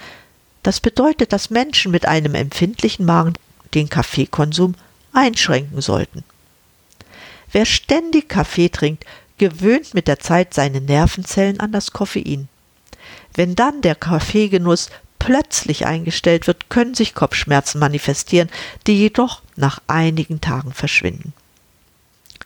Das 0.62 0.80
bedeutet, 0.80 1.32
dass 1.32 1.50
Menschen 1.50 1.92
mit 1.92 2.04
einem 2.06 2.34
empfindlichen 2.34 3.06
Magen 3.06 3.34
den 3.72 3.88
Kaffeekonsum 3.88 4.74
einschränken 5.12 5.80
sollten. 5.80 6.24
Wer 7.52 7.64
ständig 7.64 8.28
Kaffee 8.28 8.68
trinkt, 8.68 9.04
gewöhnt 9.38 9.94
mit 9.94 10.06
der 10.06 10.20
Zeit 10.20 10.54
seine 10.54 10.80
Nervenzellen 10.80 11.60
an 11.60 11.72
das 11.72 11.92
Koffein. 11.92 12.48
Wenn 13.34 13.56
dann 13.56 13.80
der 13.80 13.94
Kaffeegenuss 13.94 14.90
plötzlich 15.18 15.86
eingestellt 15.86 16.46
wird, 16.46 16.68
können 16.68 16.94
sich 16.94 17.14
Kopfschmerzen 17.14 17.78
manifestieren, 17.78 18.50
die 18.86 18.98
jedoch 18.98 19.42
nach 19.56 19.80
einigen 19.86 20.40
Tagen 20.40 20.72
verschwinden. 20.72 21.32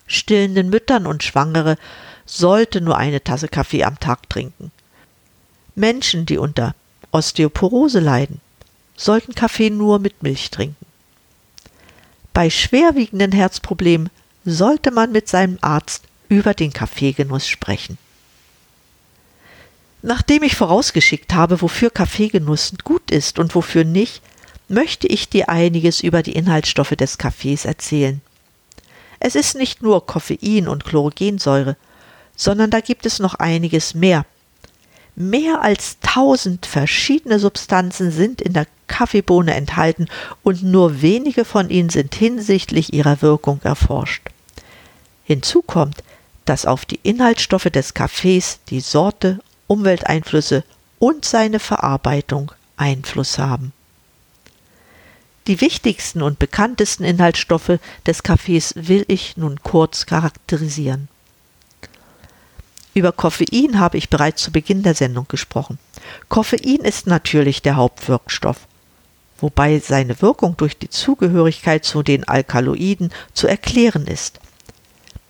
Stillenden 0.06 0.70
Müttern 0.70 1.06
und 1.06 1.22
Schwangere 1.22 1.76
sollte 2.26 2.80
nur 2.80 2.96
eine 2.96 3.22
Tasse 3.22 3.48
Kaffee 3.48 3.84
am 3.84 3.98
Tag 4.00 4.28
trinken. 4.28 4.70
Menschen, 5.74 6.26
die 6.26 6.38
unter 6.38 6.74
Osteoporose 7.10 8.00
leiden, 8.00 8.40
sollten 8.96 9.34
Kaffee 9.34 9.70
nur 9.70 9.98
mit 9.98 10.22
Milch 10.22 10.50
trinken. 10.50 10.83
Bei 12.34 12.50
schwerwiegenden 12.50 13.30
Herzproblemen 13.30 14.10
sollte 14.44 14.90
man 14.90 15.12
mit 15.12 15.28
seinem 15.28 15.56
Arzt 15.60 16.02
über 16.28 16.52
den 16.52 16.72
Kaffeegenuss 16.72 17.46
sprechen. 17.46 17.96
Nachdem 20.02 20.42
ich 20.42 20.56
vorausgeschickt 20.56 21.32
habe, 21.32 21.62
wofür 21.62 21.90
Kaffeegenuss 21.90 22.72
gut 22.82 23.12
ist 23.12 23.38
und 23.38 23.54
wofür 23.54 23.84
nicht, 23.84 24.20
möchte 24.68 25.06
ich 25.06 25.28
dir 25.28 25.48
einiges 25.48 26.00
über 26.00 26.24
die 26.24 26.34
Inhaltsstoffe 26.34 26.90
des 26.96 27.18
Kaffees 27.18 27.64
erzählen. 27.64 28.20
Es 29.20 29.36
ist 29.36 29.54
nicht 29.54 29.80
nur 29.80 30.04
Koffein 30.04 30.66
und 30.66 30.84
Chlorogensäure, 30.84 31.76
sondern 32.34 32.70
da 32.70 32.80
gibt 32.80 33.06
es 33.06 33.20
noch 33.20 33.36
einiges 33.36 33.94
mehr, 33.94 34.26
Mehr 35.16 35.62
als 35.62 35.98
tausend 36.00 36.66
verschiedene 36.66 37.38
Substanzen 37.38 38.10
sind 38.10 38.40
in 38.40 38.52
der 38.52 38.66
Kaffeebohne 38.88 39.54
enthalten 39.54 40.08
und 40.42 40.62
nur 40.62 41.02
wenige 41.02 41.44
von 41.44 41.70
ihnen 41.70 41.88
sind 41.88 42.14
hinsichtlich 42.14 42.92
ihrer 42.92 43.22
Wirkung 43.22 43.60
erforscht. 43.62 44.28
Hinzu 45.24 45.62
kommt, 45.62 46.02
dass 46.44 46.66
auf 46.66 46.84
die 46.84 47.00
Inhaltsstoffe 47.02 47.70
des 47.70 47.94
Kaffees 47.94 48.58
die 48.68 48.80
Sorte, 48.80 49.40
Umwelteinflüsse 49.66 50.64
und 50.98 51.24
seine 51.24 51.60
Verarbeitung 51.60 52.52
Einfluss 52.76 53.38
haben. 53.38 53.72
Die 55.46 55.60
wichtigsten 55.60 56.22
und 56.22 56.38
bekanntesten 56.38 57.04
Inhaltsstoffe 57.04 57.78
des 58.06 58.22
Kaffees 58.22 58.74
will 58.76 59.04
ich 59.08 59.36
nun 59.36 59.60
kurz 59.62 60.06
charakterisieren. 60.06 61.08
Über 62.94 63.10
Koffein 63.10 63.80
habe 63.80 63.98
ich 63.98 64.08
bereits 64.08 64.42
zu 64.42 64.52
Beginn 64.52 64.84
der 64.84 64.94
Sendung 64.94 65.26
gesprochen. 65.28 65.78
Koffein 66.28 66.80
ist 66.80 67.08
natürlich 67.08 67.60
der 67.60 67.74
Hauptwirkstoff, 67.74 68.68
wobei 69.38 69.80
seine 69.80 70.22
Wirkung 70.22 70.56
durch 70.56 70.78
die 70.78 70.88
Zugehörigkeit 70.88 71.84
zu 71.84 72.04
den 72.04 72.22
Alkaloiden 72.22 73.12
zu 73.32 73.48
erklären 73.48 74.06
ist. 74.06 74.38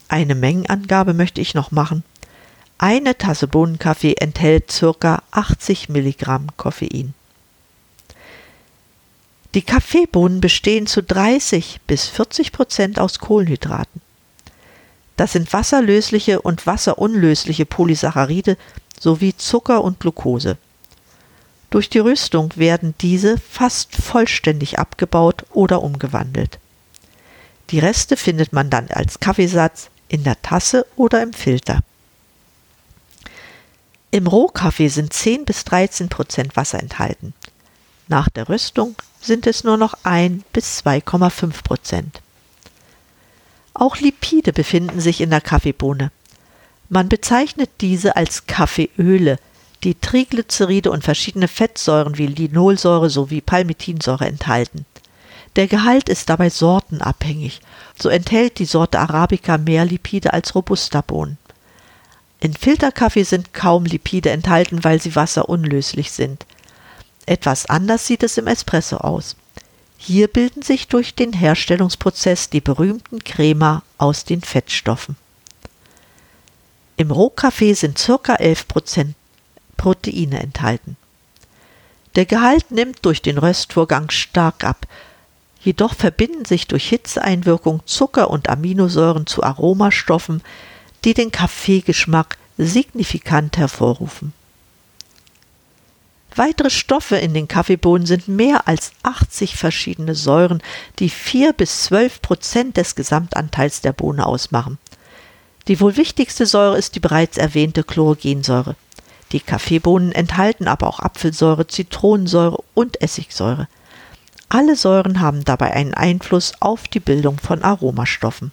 Eine 0.08 0.34
Mengenangabe 0.34 1.14
möchte 1.14 1.40
ich 1.40 1.54
noch 1.54 1.70
machen. 1.70 2.04
Eine 2.76 3.16
Tasse 3.16 3.48
Bohnenkaffee 3.48 4.16
enthält 4.18 4.68
ca. 5.00 5.22
80 5.30 5.88
Milligramm 5.88 6.48
Koffein. 6.58 7.14
Die 9.54 9.62
Kaffeebohnen 9.62 10.40
bestehen 10.40 10.86
zu 10.86 11.02
30 11.02 11.80
bis 11.86 12.08
40 12.08 12.52
Prozent 12.52 12.98
aus 12.98 13.20
Kohlenhydraten. 13.20 14.03
Das 15.16 15.32
sind 15.32 15.52
wasserlösliche 15.52 16.40
und 16.40 16.66
wasserunlösliche 16.66 17.66
Polysaccharide 17.66 18.56
sowie 18.98 19.36
Zucker 19.36 19.84
und 19.84 20.00
Glucose. 20.00 20.56
Durch 21.70 21.88
die 21.88 21.98
Rüstung 21.98 22.52
werden 22.56 22.94
diese 23.00 23.38
fast 23.38 23.96
vollständig 23.96 24.78
abgebaut 24.78 25.44
oder 25.52 25.82
umgewandelt. 25.82 26.58
Die 27.70 27.78
Reste 27.78 28.16
findet 28.16 28.52
man 28.52 28.70
dann 28.70 28.88
als 28.90 29.20
Kaffeesatz 29.20 29.90
in 30.08 30.22
der 30.22 30.40
Tasse 30.42 30.86
oder 30.96 31.22
im 31.22 31.32
Filter. 31.32 31.80
Im 34.10 34.28
Rohkaffee 34.28 34.88
sind 34.88 35.12
10 35.12 35.44
bis 35.44 35.64
13 35.64 36.08
Prozent 36.08 36.56
Wasser 36.56 36.78
enthalten. 36.78 37.34
Nach 38.06 38.28
der 38.28 38.48
Röstung 38.48 38.94
sind 39.20 39.46
es 39.46 39.64
nur 39.64 39.76
noch 39.76 39.94
1 40.04 40.44
bis 40.52 40.84
2,5 40.84 41.64
Prozent. 41.64 42.20
Auch 43.74 43.98
Lipide 43.98 44.52
befinden 44.52 45.00
sich 45.00 45.20
in 45.20 45.30
der 45.30 45.40
Kaffeebohne. 45.40 46.12
Man 46.88 47.08
bezeichnet 47.08 47.70
diese 47.80 48.16
als 48.16 48.46
Kaffeeöle, 48.46 49.38
die 49.82 49.96
Triglyceride 49.96 50.90
und 50.90 51.04
verschiedene 51.04 51.48
Fettsäuren 51.48 52.16
wie 52.16 52.28
Linolsäure 52.28 53.10
sowie 53.10 53.40
Palmitinsäure 53.40 54.26
enthalten. 54.26 54.86
Der 55.56 55.66
Gehalt 55.66 56.08
ist 56.08 56.30
dabei 56.30 56.50
sortenabhängig. 56.50 57.60
So 58.00 58.08
enthält 58.08 58.58
die 58.58 58.64
Sorte 58.64 58.98
Arabica 58.98 59.58
mehr 59.58 59.84
Lipide 59.84 60.32
als 60.32 60.54
Robusta-Bohnen. 60.54 61.38
In 62.40 62.54
Filterkaffee 62.54 63.22
sind 63.22 63.54
kaum 63.54 63.84
Lipide 63.84 64.30
enthalten, 64.30 64.84
weil 64.84 65.00
sie 65.00 65.14
wasserunlöslich 65.14 66.12
sind. 66.12 66.46
Etwas 67.26 67.66
anders 67.66 68.06
sieht 68.06 68.22
es 68.22 68.36
im 68.36 68.46
Espresso 68.46 68.98
aus. 68.98 69.36
Hier 70.06 70.28
bilden 70.28 70.60
sich 70.60 70.88
durch 70.88 71.14
den 71.14 71.32
Herstellungsprozess 71.32 72.50
die 72.50 72.60
berühmten 72.60 73.24
Crema 73.24 73.82
aus 73.96 74.26
den 74.26 74.42
Fettstoffen. 74.42 75.16
Im 76.98 77.10
Rohkaffee 77.10 77.72
sind 77.72 77.96
ca. 77.96 78.34
11% 78.34 79.14
Proteine 79.78 80.40
enthalten. 80.40 80.98
Der 82.16 82.26
Gehalt 82.26 82.70
nimmt 82.70 82.98
durch 83.06 83.22
den 83.22 83.38
Röstvorgang 83.38 84.10
stark 84.10 84.62
ab, 84.62 84.86
jedoch 85.62 85.94
verbinden 85.94 86.44
sich 86.44 86.68
durch 86.68 86.86
Hitzeeinwirkung 86.90 87.80
Zucker 87.86 88.28
und 88.28 88.50
Aminosäuren 88.50 89.26
zu 89.26 89.42
Aromastoffen, 89.42 90.42
die 91.04 91.14
den 91.14 91.32
Kaffeegeschmack 91.32 92.36
signifikant 92.58 93.56
hervorrufen. 93.56 94.34
Weitere 96.36 96.70
Stoffe 96.70 97.16
in 97.16 97.32
den 97.32 97.46
Kaffeebohnen 97.46 98.06
sind 98.06 98.26
mehr 98.26 98.66
als 98.66 98.92
80 99.04 99.56
verschiedene 99.56 100.14
Säuren, 100.14 100.62
die 100.98 101.08
4 101.08 101.52
bis 101.52 101.84
12 101.84 102.22
Prozent 102.22 102.76
des 102.76 102.96
Gesamtanteils 102.96 103.82
der 103.82 103.92
Bohne 103.92 104.26
ausmachen. 104.26 104.78
Die 105.68 105.80
wohl 105.80 105.96
wichtigste 105.96 106.44
Säure 106.44 106.76
ist 106.76 106.96
die 106.96 107.00
bereits 107.00 107.38
erwähnte 107.38 107.84
Chlorogensäure. 107.84 108.74
Die 109.32 109.40
Kaffeebohnen 109.40 110.12
enthalten 110.12 110.68
aber 110.68 110.88
auch 110.88 111.00
Apfelsäure, 111.00 111.66
Zitronensäure 111.66 112.62
und 112.74 113.00
Essigsäure. 113.00 113.68
Alle 114.48 114.76
Säuren 114.76 115.20
haben 115.20 115.44
dabei 115.44 115.72
einen 115.72 115.94
Einfluss 115.94 116.52
auf 116.60 116.88
die 116.88 117.00
Bildung 117.00 117.38
von 117.38 117.62
Aromastoffen. 117.62 118.52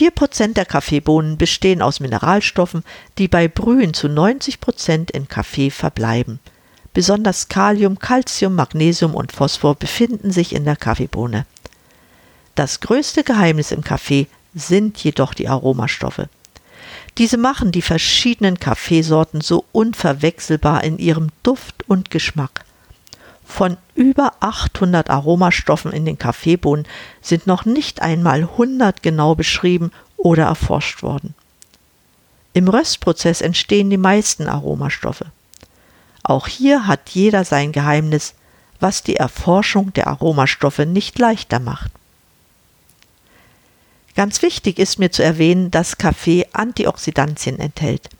Vier 0.00 0.12
Prozent 0.12 0.56
der 0.56 0.64
Kaffeebohnen 0.64 1.36
bestehen 1.36 1.82
aus 1.82 2.00
Mineralstoffen, 2.00 2.84
die 3.18 3.28
bei 3.28 3.48
Brühen 3.48 3.92
zu 3.92 4.08
90 4.08 4.58
Prozent 4.58 5.10
in 5.10 5.28
Kaffee 5.28 5.70
verbleiben. 5.70 6.38
Besonders 6.94 7.48
Kalium, 7.48 7.98
Calcium, 7.98 8.54
Magnesium 8.54 9.14
und 9.14 9.30
Phosphor 9.30 9.74
befinden 9.74 10.30
sich 10.30 10.54
in 10.54 10.64
der 10.64 10.76
Kaffeebohne. 10.76 11.44
Das 12.54 12.80
größte 12.80 13.24
Geheimnis 13.24 13.72
im 13.72 13.84
Kaffee 13.84 14.26
sind 14.54 14.96
jedoch 15.04 15.34
die 15.34 15.48
Aromastoffe. 15.48 16.30
Diese 17.18 17.36
machen 17.36 17.70
die 17.70 17.82
verschiedenen 17.82 18.58
Kaffeesorten 18.58 19.42
so 19.42 19.66
unverwechselbar 19.70 20.82
in 20.82 20.96
ihrem 20.96 21.28
Duft 21.42 21.86
und 21.88 22.10
Geschmack. 22.10 22.64
Von 23.50 23.76
über 23.96 24.34
800 24.38 25.10
Aromastoffen 25.10 25.92
in 25.92 26.04
den 26.04 26.18
Kaffeebohnen 26.18 26.86
sind 27.20 27.48
noch 27.48 27.64
nicht 27.64 28.00
einmal 28.00 28.42
100 28.42 29.02
genau 29.02 29.34
beschrieben 29.34 29.90
oder 30.16 30.44
erforscht 30.44 31.02
worden. 31.02 31.34
Im 32.52 32.68
Röstprozess 32.68 33.40
entstehen 33.40 33.90
die 33.90 33.96
meisten 33.96 34.46
Aromastoffe. 34.46 35.26
Auch 36.22 36.46
hier 36.46 36.86
hat 36.86 37.10
jeder 37.10 37.44
sein 37.44 37.72
Geheimnis, 37.72 38.34
was 38.78 39.02
die 39.02 39.16
Erforschung 39.16 39.92
der 39.92 40.06
Aromastoffe 40.06 40.86
nicht 40.86 41.18
leichter 41.18 41.58
macht. 41.58 41.90
Ganz 44.14 44.42
wichtig 44.42 44.78
ist 44.78 44.98
mir 45.00 45.10
zu 45.10 45.24
erwähnen, 45.24 45.70
dass 45.72 45.98
Kaffee 45.98 46.46
Antioxidantien 46.52 47.58
enthält. 47.58 48.10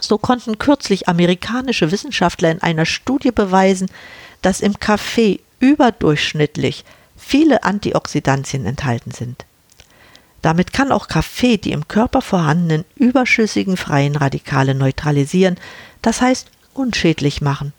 So 0.00 0.18
konnten 0.18 0.58
kürzlich 0.58 1.08
amerikanische 1.08 1.90
Wissenschaftler 1.90 2.50
in 2.50 2.62
einer 2.62 2.86
Studie 2.86 3.30
beweisen, 3.30 3.88
dass 4.42 4.60
im 4.60 4.78
Kaffee 4.78 5.40
überdurchschnittlich 5.60 6.84
viele 7.16 7.64
Antioxidantien 7.64 8.66
enthalten 8.66 9.12
sind. 9.12 9.44
Damit 10.42 10.74
kann 10.74 10.92
auch 10.92 11.08
Kaffee 11.08 11.56
die 11.56 11.72
im 11.72 11.88
Körper 11.88 12.20
vorhandenen 12.20 12.84
überschüssigen 12.96 13.78
freien 13.78 14.14
Radikale 14.14 14.74
neutralisieren, 14.74 15.56
das 16.02 16.20
heißt 16.20 16.50
unschädlich 16.74 17.40
machen. 17.40 17.72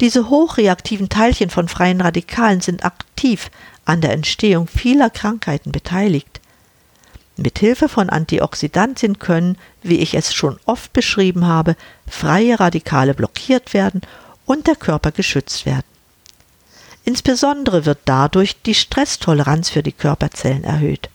Diese 0.00 0.28
hochreaktiven 0.28 1.08
Teilchen 1.08 1.50
von 1.50 1.68
freien 1.68 2.00
Radikalen 2.00 2.60
sind 2.60 2.84
aktiv 2.84 3.50
an 3.84 4.00
der 4.00 4.12
Entstehung 4.12 4.66
vieler 4.66 5.10
Krankheiten 5.10 5.70
beteiligt. 5.70 6.40
Mit 7.40 7.60
Hilfe 7.60 7.88
von 7.88 8.10
Antioxidantien 8.10 9.20
können, 9.20 9.58
wie 9.84 10.00
ich 10.00 10.14
es 10.14 10.34
schon 10.34 10.58
oft 10.66 10.92
beschrieben 10.92 11.46
habe, 11.46 11.76
freie 12.08 12.58
Radikale 12.58 13.14
blockiert 13.14 13.74
werden 13.74 14.00
und 14.44 14.66
der 14.66 14.74
Körper 14.74 15.12
geschützt 15.12 15.64
werden. 15.64 15.84
Insbesondere 17.04 17.86
wird 17.86 18.00
dadurch 18.06 18.60
die 18.62 18.74
Stresstoleranz 18.74 19.70
für 19.70 19.84
die 19.84 19.92
Körperzellen 19.92 20.64
erhöht. 20.64 21.10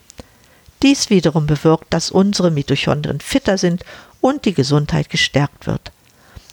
Dies 0.82 1.10
wiederum 1.10 1.46
bewirkt, 1.46 1.94
dass 1.94 2.10
unsere 2.10 2.52
Mitochondrien 2.52 3.20
fitter 3.20 3.58
sind 3.58 3.84
und 4.22 4.46
die 4.46 4.54
Gesundheit 4.54 5.10
gestärkt 5.10 5.68
wird. 5.68 5.92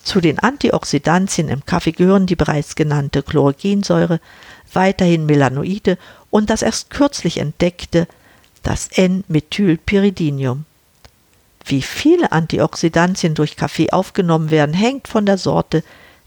Zu 0.03 0.21
den 0.21 0.41
Antioxidantien 0.41 1.49
im 1.49 1.65
Kaffee 1.65 1.93
gehören 1.93 2.27
die 2.27 2.35
bereits 2.35 2.75
genannte 2.75 3.23
Chlorogensäure, 3.23 4.19
weiterhin 4.73 5.27
Melanoide 5.27 5.97
und 6.29 6.51
das 6.51 6.63
erst 6.63 6.91
kürzlich 6.91 7.39
entdeckte 7.39 8.09
das 8.63 8.89
N-Methylpyridinium. 8.89 10.65
Wie 11.65 11.83
viele 11.83 12.33
Antioxidantien 12.33 13.35
durch 13.35 13.57
Kaffee 13.57 13.91
aufgenommen 13.91 14.51
werden, 14.51 14.75
hängt 14.75 15.09
von 15.09 15.27
der 15.27 15.39
Sorte, 15.39 15.85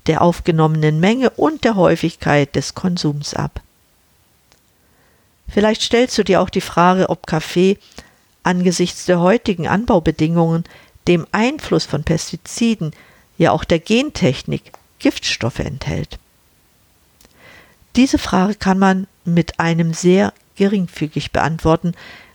der 0.07 0.21
aufgenommenen 0.21 0.99
Menge 0.99 1.29
und 1.31 1.63
der 1.63 1.75
Häufigkeit 1.75 2.55
des 2.55 2.75
Konsums 2.75 3.33
ab. 3.33 3.61
Vielleicht 5.47 5.81
stellst 5.81 6.17
du 6.17 6.23
dir 6.23 6.41
auch 6.41 6.49
die 6.49 6.61
Frage, 6.61 7.09
ob 7.09 7.27
Kaffee 7.27 7.77
angesichts 8.43 9.05
der 9.05 9.19
heutigen 9.19 9.67
Anbaubedingungen, 9.67 10.65
dem 11.07 11.27
Einfluss 11.31 11.85
von 11.85 12.03
Pestiziden, 12.03 12.91
ja 13.37 13.51
auch 13.51 13.63
der 13.63 13.79
Gentechnik 13.79 14.71
Giftstoffe 14.99 15.59
enthält. 15.59 16.17
Diese 17.95 18.17
Frage 18.17 18.55
kann 18.55 18.79
man 18.79 19.07
mit 19.25 19.59
einem 19.59 19.93
sehr 19.93 20.33
geringfügig 20.55 21.31
beantworten, 21.31 21.93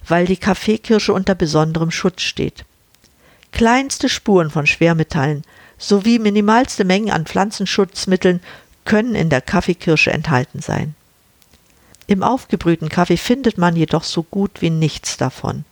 weil 0.09 0.27
die 0.27 0.37
Kaffeekirsche 0.37 1.13
unter 1.13 1.35
besonderem 1.35 1.91
Schutz 1.91 2.23
steht. 2.23 2.65
Kleinste 3.53 4.09
Spuren 4.09 4.51
von 4.51 4.67
Schwermetallen 4.67 5.43
sowie 5.79 6.19
minimalste 6.19 6.85
Mengen 6.85 7.11
an 7.11 7.27
Pflanzenschutzmitteln 7.27 8.41
können 8.85 9.15
in 9.15 9.31
der 9.31 9.41
Kaffeekirsche 9.41 10.11
enthalten 10.11 10.61
sein. 10.61 10.95
Im 12.07 12.23
aufgebrühten 12.23 12.89
Kaffee 12.89 13.19
findet 13.19 13.59
man 13.59 13.77
jedoch 13.77 14.03
so 14.03 14.23
gut 14.23 14.63
wie 14.63 14.71
nichts 14.71 15.19
davon. 15.19 15.65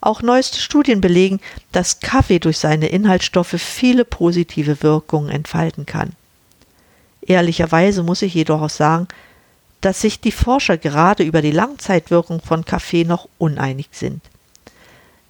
Auch 0.00 0.22
neueste 0.22 0.60
Studien 0.60 1.00
belegen, 1.00 1.40
dass 1.72 2.00
Kaffee 2.00 2.38
durch 2.38 2.58
seine 2.58 2.86
Inhaltsstoffe 2.88 3.56
viele 3.60 4.04
positive 4.04 4.82
Wirkungen 4.82 5.28
entfalten 5.28 5.86
kann. 5.86 6.12
Ehrlicherweise 7.20 8.02
muss 8.02 8.22
ich 8.22 8.32
jedoch 8.32 8.62
auch 8.62 8.70
sagen, 8.70 9.08
dass 9.80 10.00
sich 10.00 10.20
die 10.20 10.32
Forscher 10.32 10.76
gerade 10.76 11.22
über 11.22 11.42
die 11.42 11.52
Langzeitwirkung 11.52 12.40
von 12.40 12.64
Kaffee 12.64 13.04
noch 13.04 13.28
uneinig 13.38 13.88
sind. 13.92 14.22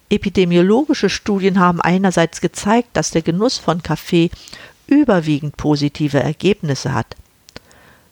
Epidemiologische 0.09 1.09
Studien 1.09 1.59
haben 1.59 1.79
einerseits 1.79 2.41
gezeigt, 2.41 2.89
dass 2.93 3.11
der 3.11 3.21
Genuss 3.21 3.57
von 3.57 3.81
Kaffee 3.81 4.29
überwiegend 4.87 5.55
positive 5.55 6.19
Ergebnisse 6.19 6.93
hat. 6.93 7.15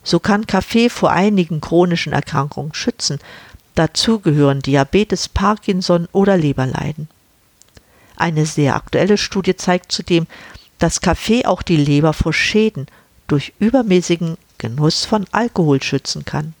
So 0.02 0.18
kann 0.18 0.46
Kaffee 0.46 0.88
vor 0.88 1.10
einigen 1.10 1.60
chronischen 1.60 2.14
Erkrankungen 2.14 2.72
schützen. 2.72 3.18
Dazu 3.74 4.18
gehören 4.18 4.60
Diabetes, 4.60 5.28
Parkinson 5.28 6.08
oder 6.12 6.38
Leberleiden. 6.38 7.08
Eine 8.16 8.46
sehr 8.46 8.76
aktuelle 8.76 9.18
Studie 9.18 9.56
zeigt 9.56 9.92
zudem, 9.92 10.26
dass 10.78 11.02
Kaffee 11.02 11.44
auch 11.44 11.60
die 11.60 11.76
Leber 11.76 12.14
vor 12.14 12.32
Schäden 12.32 12.86
durch 13.26 13.52
übermäßigen 13.58 14.38
Genuss 14.60 15.04
von 15.04 15.26
Alkohol 15.32 15.82
schützen 15.82 16.24
kann. 16.24 16.54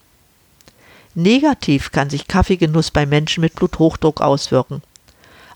Negativ 1.14 1.92
kann 1.92 2.10
sich 2.10 2.26
Kaffeegenuss 2.26 2.90
bei 2.90 3.06
Menschen 3.06 3.42
mit 3.42 3.54
Bluthochdruck 3.54 4.20
auswirken. 4.20 4.82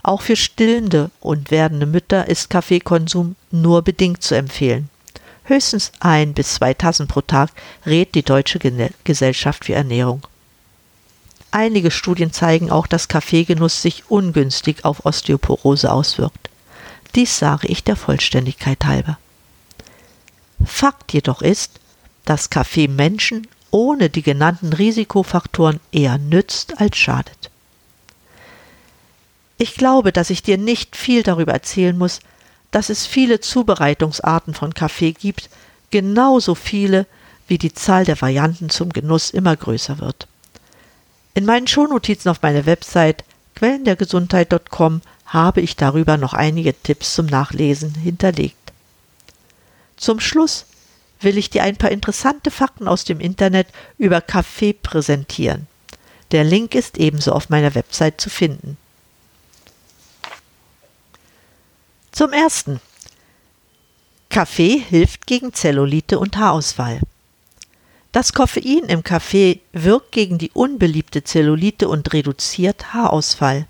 Auch 0.02 0.20
für 0.20 0.36
stillende 0.36 1.10
und 1.20 1.50
werdende 1.50 1.86
Mütter 1.86 2.28
ist 2.28 2.50
Kaffeekonsum 2.50 3.34
nur 3.50 3.82
bedingt 3.82 4.22
zu 4.22 4.36
empfehlen. 4.36 4.90
Höchstens 5.44 5.92
ein 6.00 6.34
bis 6.34 6.54
zwei 6.54 6.74
Tassen 6.74 7.08
pro 7.08 7.22
Tag 7.22 7.50
rät 7.86 8.14
die 8.14 8.22
Deutsche 8.22 8.58
Gesellschaft 9.04 9.64
für 9.64 9.74
Ernährung. 9.74 10.26
Einige 11.50 11.90
Studien 11.90 12.32
zeigen 12.32 12.70
auch, 12.70 12.86
dass 12.86 13.08
Kaffeegenuss 13.08 13.80
sich 13.80 14.04
ungünstig 14.10 14.84
auf 14.84 15.06
Osteoporose 15.06 15.90
auswirkt. 15.90 16.50
Dies 17.14 17.38
sage 17.38 17.68
ich 17.68 17.84
der 17.84 17.96
Vollständigkeit 17.96 18.84
halber. 18.84 19.18
Fakt 20.64 21.12
jedoch 21.12 21.42
ist, 21.42 21.78
dass 22.24 22.50
Kaffee 22.50 22.88
Menschen 22.88 23.46
ohne 23.70 24.08
die 24.08 24.22
genannten 24.22 24.72
Risikofaktoren 24.72 25.80
eher 25.90 26.18
nützt 26.18 26.80
als 26.80 26.96
schadet. 26.96 27.50
Ich 29.58 29.74
glaube, 29.74 30.12
dass 30.12 30.30
ich 30.30 30.42
dir 30.42 30.58
nicht 30.58 30.96
viel 30.96 31.22
darüber 31.22 31.52
erzählen 31.52 31.96
muss, 31.96 32.20
dass 32.70 32.88
es 32.88 33.06
viele 33.06 33.40
Zubereitungsarten 33.40 34.54
von 34.54 34.74
Kaffee 34.74 35.12
gibt, 35.12 35.48
genauso 35.90 36.54
viele, 36.54 37.06
wie 37.46 37.58
die 37.58 37.72
Zahl 37.72 38.04
der 38.04 38.20
Varianten 38.20 38.70
zum 38.70 38.90
Genuss 38.90 39.30
immer 39.30 39.56
größer 39.56 39.98
wird. 39.98 40.26
In 41.34 41.44
meinen 41.44 41.66
Shownotizen 41.66 42.30
auf 42.30 42.42
meiner 42.42 42.66
Website 42.66 43.24
quellendergesundheit.com 43.56 45.02
habe 45.26 45.60
ich 45.60 45.76
darüber 45.76 46.16
noch 46.16 46.32
einige 46.32 46.74
Tipps 46.74 47.14
zum 47.14 47.26
Nachlesen 47.26 47.94
hinterlegt. 47.94 48.72
Zum 49.96 50.20
Schluss 50.20 50.66
will 51.24 51.38
ich 51.38 51.50
dir 51.50 51.62
ein 51.62 51.76
paar 51.76 51.90
interessante 51.90 52.50
Fakten 52.50 52.86
aus 52.86 53.04
dem 53.04 53.20
Internet 53.20 53.68
über 53.98 54.20
Kaffee 54.20 54.72
präsentieren. 54.72 55.66
Der 56.30 56.44
Link 56.44 56.74
ist 56.74 56.98
ebenso 56.98 57.32
auf 57.32 57.48
meiner 57.48 57.74
Website 57.74 58.20
zu 58.20 58.30
finden. 58.30 58.76
Zum 62.12 62.32
ersten. 62.32 62.80
Kaffee 64.28 64.78
hilft 64.78 65.26
gegen 65.26 65.52
Zellulite 65.52 66.18
und 66.18 66.36
Haarausfall. 66.36 67.00
Das 68.12 68.32
Koffein 68.32 68.84
im 68.86 69.02
Kaffee 69.02 69.60
wirkt 69.72 70.12
gegen 70.12 70.38
die 70.38 70.52
unbeliebte 70.52 71.24
Zellulite 71.24 71.88
und 71.88 72.12
reduziert 72.12 72.94
Haarausfall. 72.94 73.66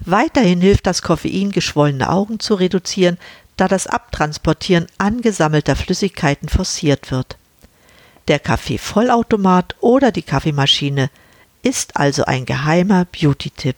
Weiterhin 0.00 0.60
hilft 0.60 0.86
das 0.86 1.02
Koffein, 1.02 1.52
geschwollene 1.52 2.10
Augen 2.10 2.40
zu 2.40 2.54
reduzieren, 2.54 3.18
da 3.56 3.68
das 3.68 3.86
Abtransportieren 3.86 4.86
angesammelter 4.98 5.76
Flüssigkeiten 5.76 6.48
forciert 6.48 7.10
wird. 7.10 7.36
Der 8.28 8.38
Kaffeevollautomat 8.38 9.76
oder 9.80 10.12
die 10.12 10.22
Kaffeemaschine 10.22 11.10
ist 11.62 11.96
also 11.96 12.24
ein 12.24 12.44
geheimer 12.44 13.06
Beauty-Tipp. 13.06 13.76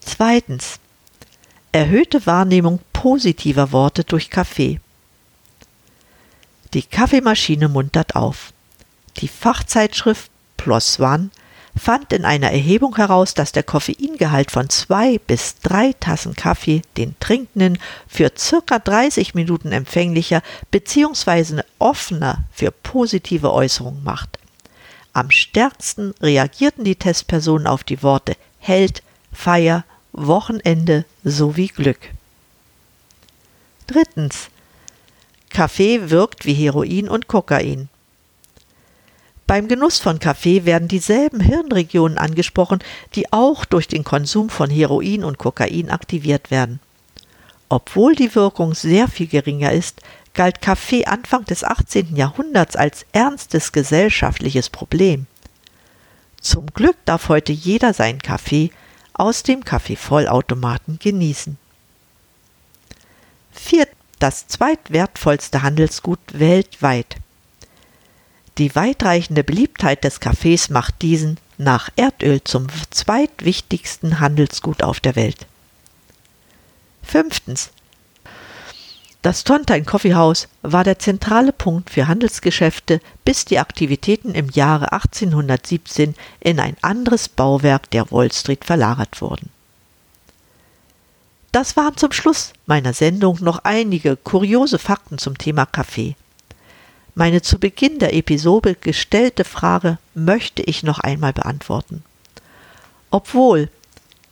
Zweitens. 0.00 0.78
Erhöhte 1.74 2.26
Wahrnehmung 2.26 2.80
positiver 2.92 3.72
Worte 3.72 4.04
durch 4.04 4.28
Kaffee. 4.28 4.78
Die 6.74 6.82
Kaffeemaschine 6.82 7.68
muntert 7.68 8.14
auf. 8.14 8.52
Die 9.18 9.28
Fachzeitschrift 9.28 10.30
PLOS 10.58 11.00
ONE 11.00 11.30
fand 11.76 12.12
in 12.12 12.24
einer 12.24 12.50
Erhebung 12.50 12.96
heraus, 12.96 13.34
dass 13.34 13.52
der 13.52 13.62
Koffeingehalt 13.62 14.50
von 14.50 14.68
zwei 14.68 15.18
bis 15.18 15.56
drei 15.58 15.94
Tassen 15.98 16.34
Kaffee 16.36 16.82
den 16.96 17.14
Trinkenden 17.18 17.78
für 18.06 18.32
circa 18.36 18.78
30 18.78 19.34
Minuten 19.34 19.72
empfänglicher 19.72 20.42
bzw. 20.70 21.62
offener 21.78 22.44
für 22.52 22.70
positive 22.70 23.52
Äußerungen 23.52 24.04
macht. 24.04 24.38
Am 25.12 25.30
stärksten 25.30 26.14
reagierten 26.20 26.84
die 26.84 26.96
Testpersonen 26.96 27.66
auf 27.66 27.84
die 27.84 28.02
Worte 28.02 28.36
Held, 28.58 29.02
Feier, 29.32 29.84
Wochenende 30.12 31.04
sowie 31.24 31.68
Glück. 31.68 31.98
Drittens. 33.86 34.48
Kaffee 35.50 36.10
wirkt 36.10 36.46
wie 36.46 36.54
Heroin 36.54 37.08
und 37.08 37.28
Kokain. 37.28 37.88
Beim 39.52 39.68
Genuss 39.68 39.98
von 39.98 40.18
Kaffee 40.18 40.64
werden 40.64 40.88
dieselben 40.88 41.38
Hirnregionen 41.38 42.16
angesprochen, 42.16 42.78
die 43.14 43.34
auch 43.34 43.66
durch 43.66 43.86
den 43.86 44.02
Konsum 44.02 44.48
von 44.48 44.70
Heroin 44.70 45.24
und 45.24 45.36
Kokain 45.36 45.90
aktiviert 45.90 46.50
werden. 46.50 46.80
Obwohl 47.68 48.14
die 48.14 48.34
Wirkung 48.34 48.72
sehr 48.72 49.08
viel 49.08 49.26
geringer 49.26 49.70
ist, 49.70 50.00
galt 50.32 50.62
Kaffee 50.62 51.04
Anfang 51.04 51.44
des 51.44 51.64
18. 51.64 52.16
Jahrhunderts 52.16 52.76
als 52.76 53.04
ernstes 53.12 53.72
gesellschaftliches 53.72 54.70
Problem. 54.70 55.26
Zum 56.40 56.64
Glück 56.68 56.96
darf 57.04 57.28
heute 57.28 57.52
jeder 57.52 57.92
seinen 57.92 58.22
Kaffee 58.22 58.70
aus 59.12 59.42
dem 59.42 59.66
Kaffeevollautomaten 59.66 60.98
genießen. 60.98 61.58
Viertens 63.52 63.96
das 64.18 64.46
zweitwertvollste 64.46 65.62
Handelsgut 65.62 66.20
weltweit. 66.32 67.16
Die 68.58 68.74
weitreichende 68.74 69.44
Beliebtheit 69.44 70.04
des 70.04 70.20
Kaffees 70.20 70.68
macht 70.68 71.00
diesen 71.00 71.38
nach 71.56 71.88
Erdöl 71.96 72.42
zum 72.44 72.66
zweitwichtigsten 72.90 74.20
Handelsgut 74.20 74.82
auf 74.82 75.00
der 75.00 75.16
Welt. 75.16 75.46
Fünftens. 77.02 77.70
Das 79.22 79.44
Tontein 79.44 79.86
Coffeehouse 79.86 80.48
war 80.62 80.82
der 80.82 80.98
zentrale 80.98 81.52
Punkt 81.52 81.90
für 81.90 82.08
Handelsgeschäfte, 82.08 83.00
bis 83.24 83.44
die 83.44 83.60
Aktivitäten 83.60 84.34
im 84.34 84.50
Jahre 84.50 84.92
1817 84.92 86.16
in 86.40 86.58
ein 86.58 86.76
anderes 86.82 87.28
Bauwerk 87.28 87.88
der 87.90 88.10
Wall 88.10 88.32
Street 88.32 88.64
verlagert 88.64 89.22
wurden. 89.22 89.50
Das 91.52 91.76
waren 91.76 91.96
zum 91.96 92.12
Schluss 92.12 92.52
meiner 92.66 92.94
Sendung 92.94 93.38
noch 93.40 93.60
einige 93.62 94.16
kuriose 94.16 94.78
Fakten 94.78 95.18
zum 95.18 95.38
Thema 95.38 95.66
Kaffee. 95.66 96.16
Meine 97.14 97.42
zu 97.42 97.58
Beginn 97.58 97.98
der 97.98 98.14
Episode 98.14 98.74
gestellte 98.74 99.44
Frage 99.44 99.98
möchte 100.14 100.62
ich 100.62 100.82
noch 100.82 100.98
einmal 100.98 101.34
beantworten. 101.34 102.02
Obwohl 103.10 103.68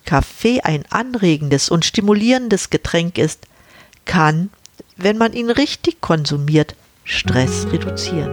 Kaffee 0.06 0.62
ein 0.62 0.84
anregendes 0.88 1.68
und 1.68 1.84
stimulierendes 1.84 2.70
Getränk 2.70 3.18
ist, 3.18 3.46
kann, 4.06 4.48
wenn 4.96 5.18
man 5.18 5.34
ihn 5.34 5.50
richtig 5.50 6.00
konsumiert, 6.00 6.74
Stress 7.04 7.66
reduzieren. 7.70 8.32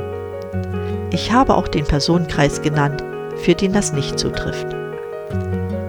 Ich 1.11 1.33
habe 1.33 1.55
auch 1.55 1.67
den 1.67 1.85
Personenkreis 1.85 2.61
genannt, 2.61 3.03
für 3.35 3.53
den 3.53 3.73
das 3.73 3.91
nicht 3.91 4.17
zutrifft. 4.17 4.67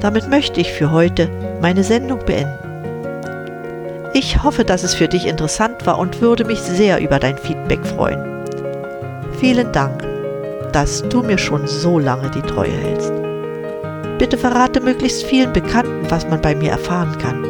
Damit 0.01 0.29
möchte 0.29 0.61
ich 0.61 0.73
für 0.73 0.91
heute 0.91 1.31
meine 1.63 1.85
Sendung 1.85 2.25
beenden. 2.27 2.59
Ich 4.15 4.43
hoffe, 4.43 4.65
dass 4.65 4.83
es 4.83 4.95
für 4.95 5.07
dich 5.07 5.27
interessant 5.27 5.87
war 5.87 5.99
und 5.99 6.21
würde 6.21 6.45
mich 6.45 6.61
sehr 6.61 7.01
über 7.01 7.21
dein 7.21 7.39
Feedback 7.39 7.87
freuen. 7.87 8.38
Vielen 9.39 9.71
Dank, 9.73 10.03
dass 10.73 11.03
du 11.09 11.23
mir 11.23 11.39
schon 11.39 11.69
so 11.69 11.99
lange 11.99 12.31
die 12.31 12.43
Treue 12.43 12.73
hältst. 12.73 13.13
Bitte 14.19 14.37
verrate 14.37 14.81
möglichst 14.81 15.25
vielen 15.25 15.53
Bekannten, 15.53 16.11
was 16.11 16.29
man 16.29 16.41
bei 16.41 16.57
mir 16.57 16.73
erfahren 16.73 17.17
kann. 17.19 17.45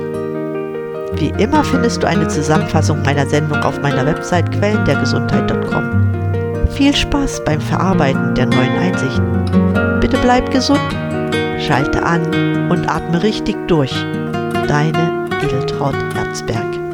Wie 1.19 1.31
immer 1.43 1.65
findest 1.65 2.03
du 2.03 2.07
eine 2.07 2.29
Zusammenfassung 2.29 3.01
meiner 3.03 3.27
Sendung 3.27 3.63
auf 3.63 3.81
meiner 3.81 4.05
Website 4.05 4.53
quellendergesundheit.com. 4.53 6.69
Viel 6.73 6.95
Spaß 6.95 7.43
beim 7.45 7.61
Verarbeiten 7.61 8.35
der 8.35 8.47
neuen 8.47 8.79
Einsichten. 8.79 10.01
Bitte 10.01 10.19
bleib 10.19 10.51
gesund, 10.51 10.81
schalte 11.59 12.03
an 12.03 12.69
und 12.71 12.87
atme 12.87 13.23
richtig 13.23 13.57
durch. 13.67 13.95
Deine 14.69 15.27
Edeltraut 15.43 15.97
Herzberg. 16.15 16.88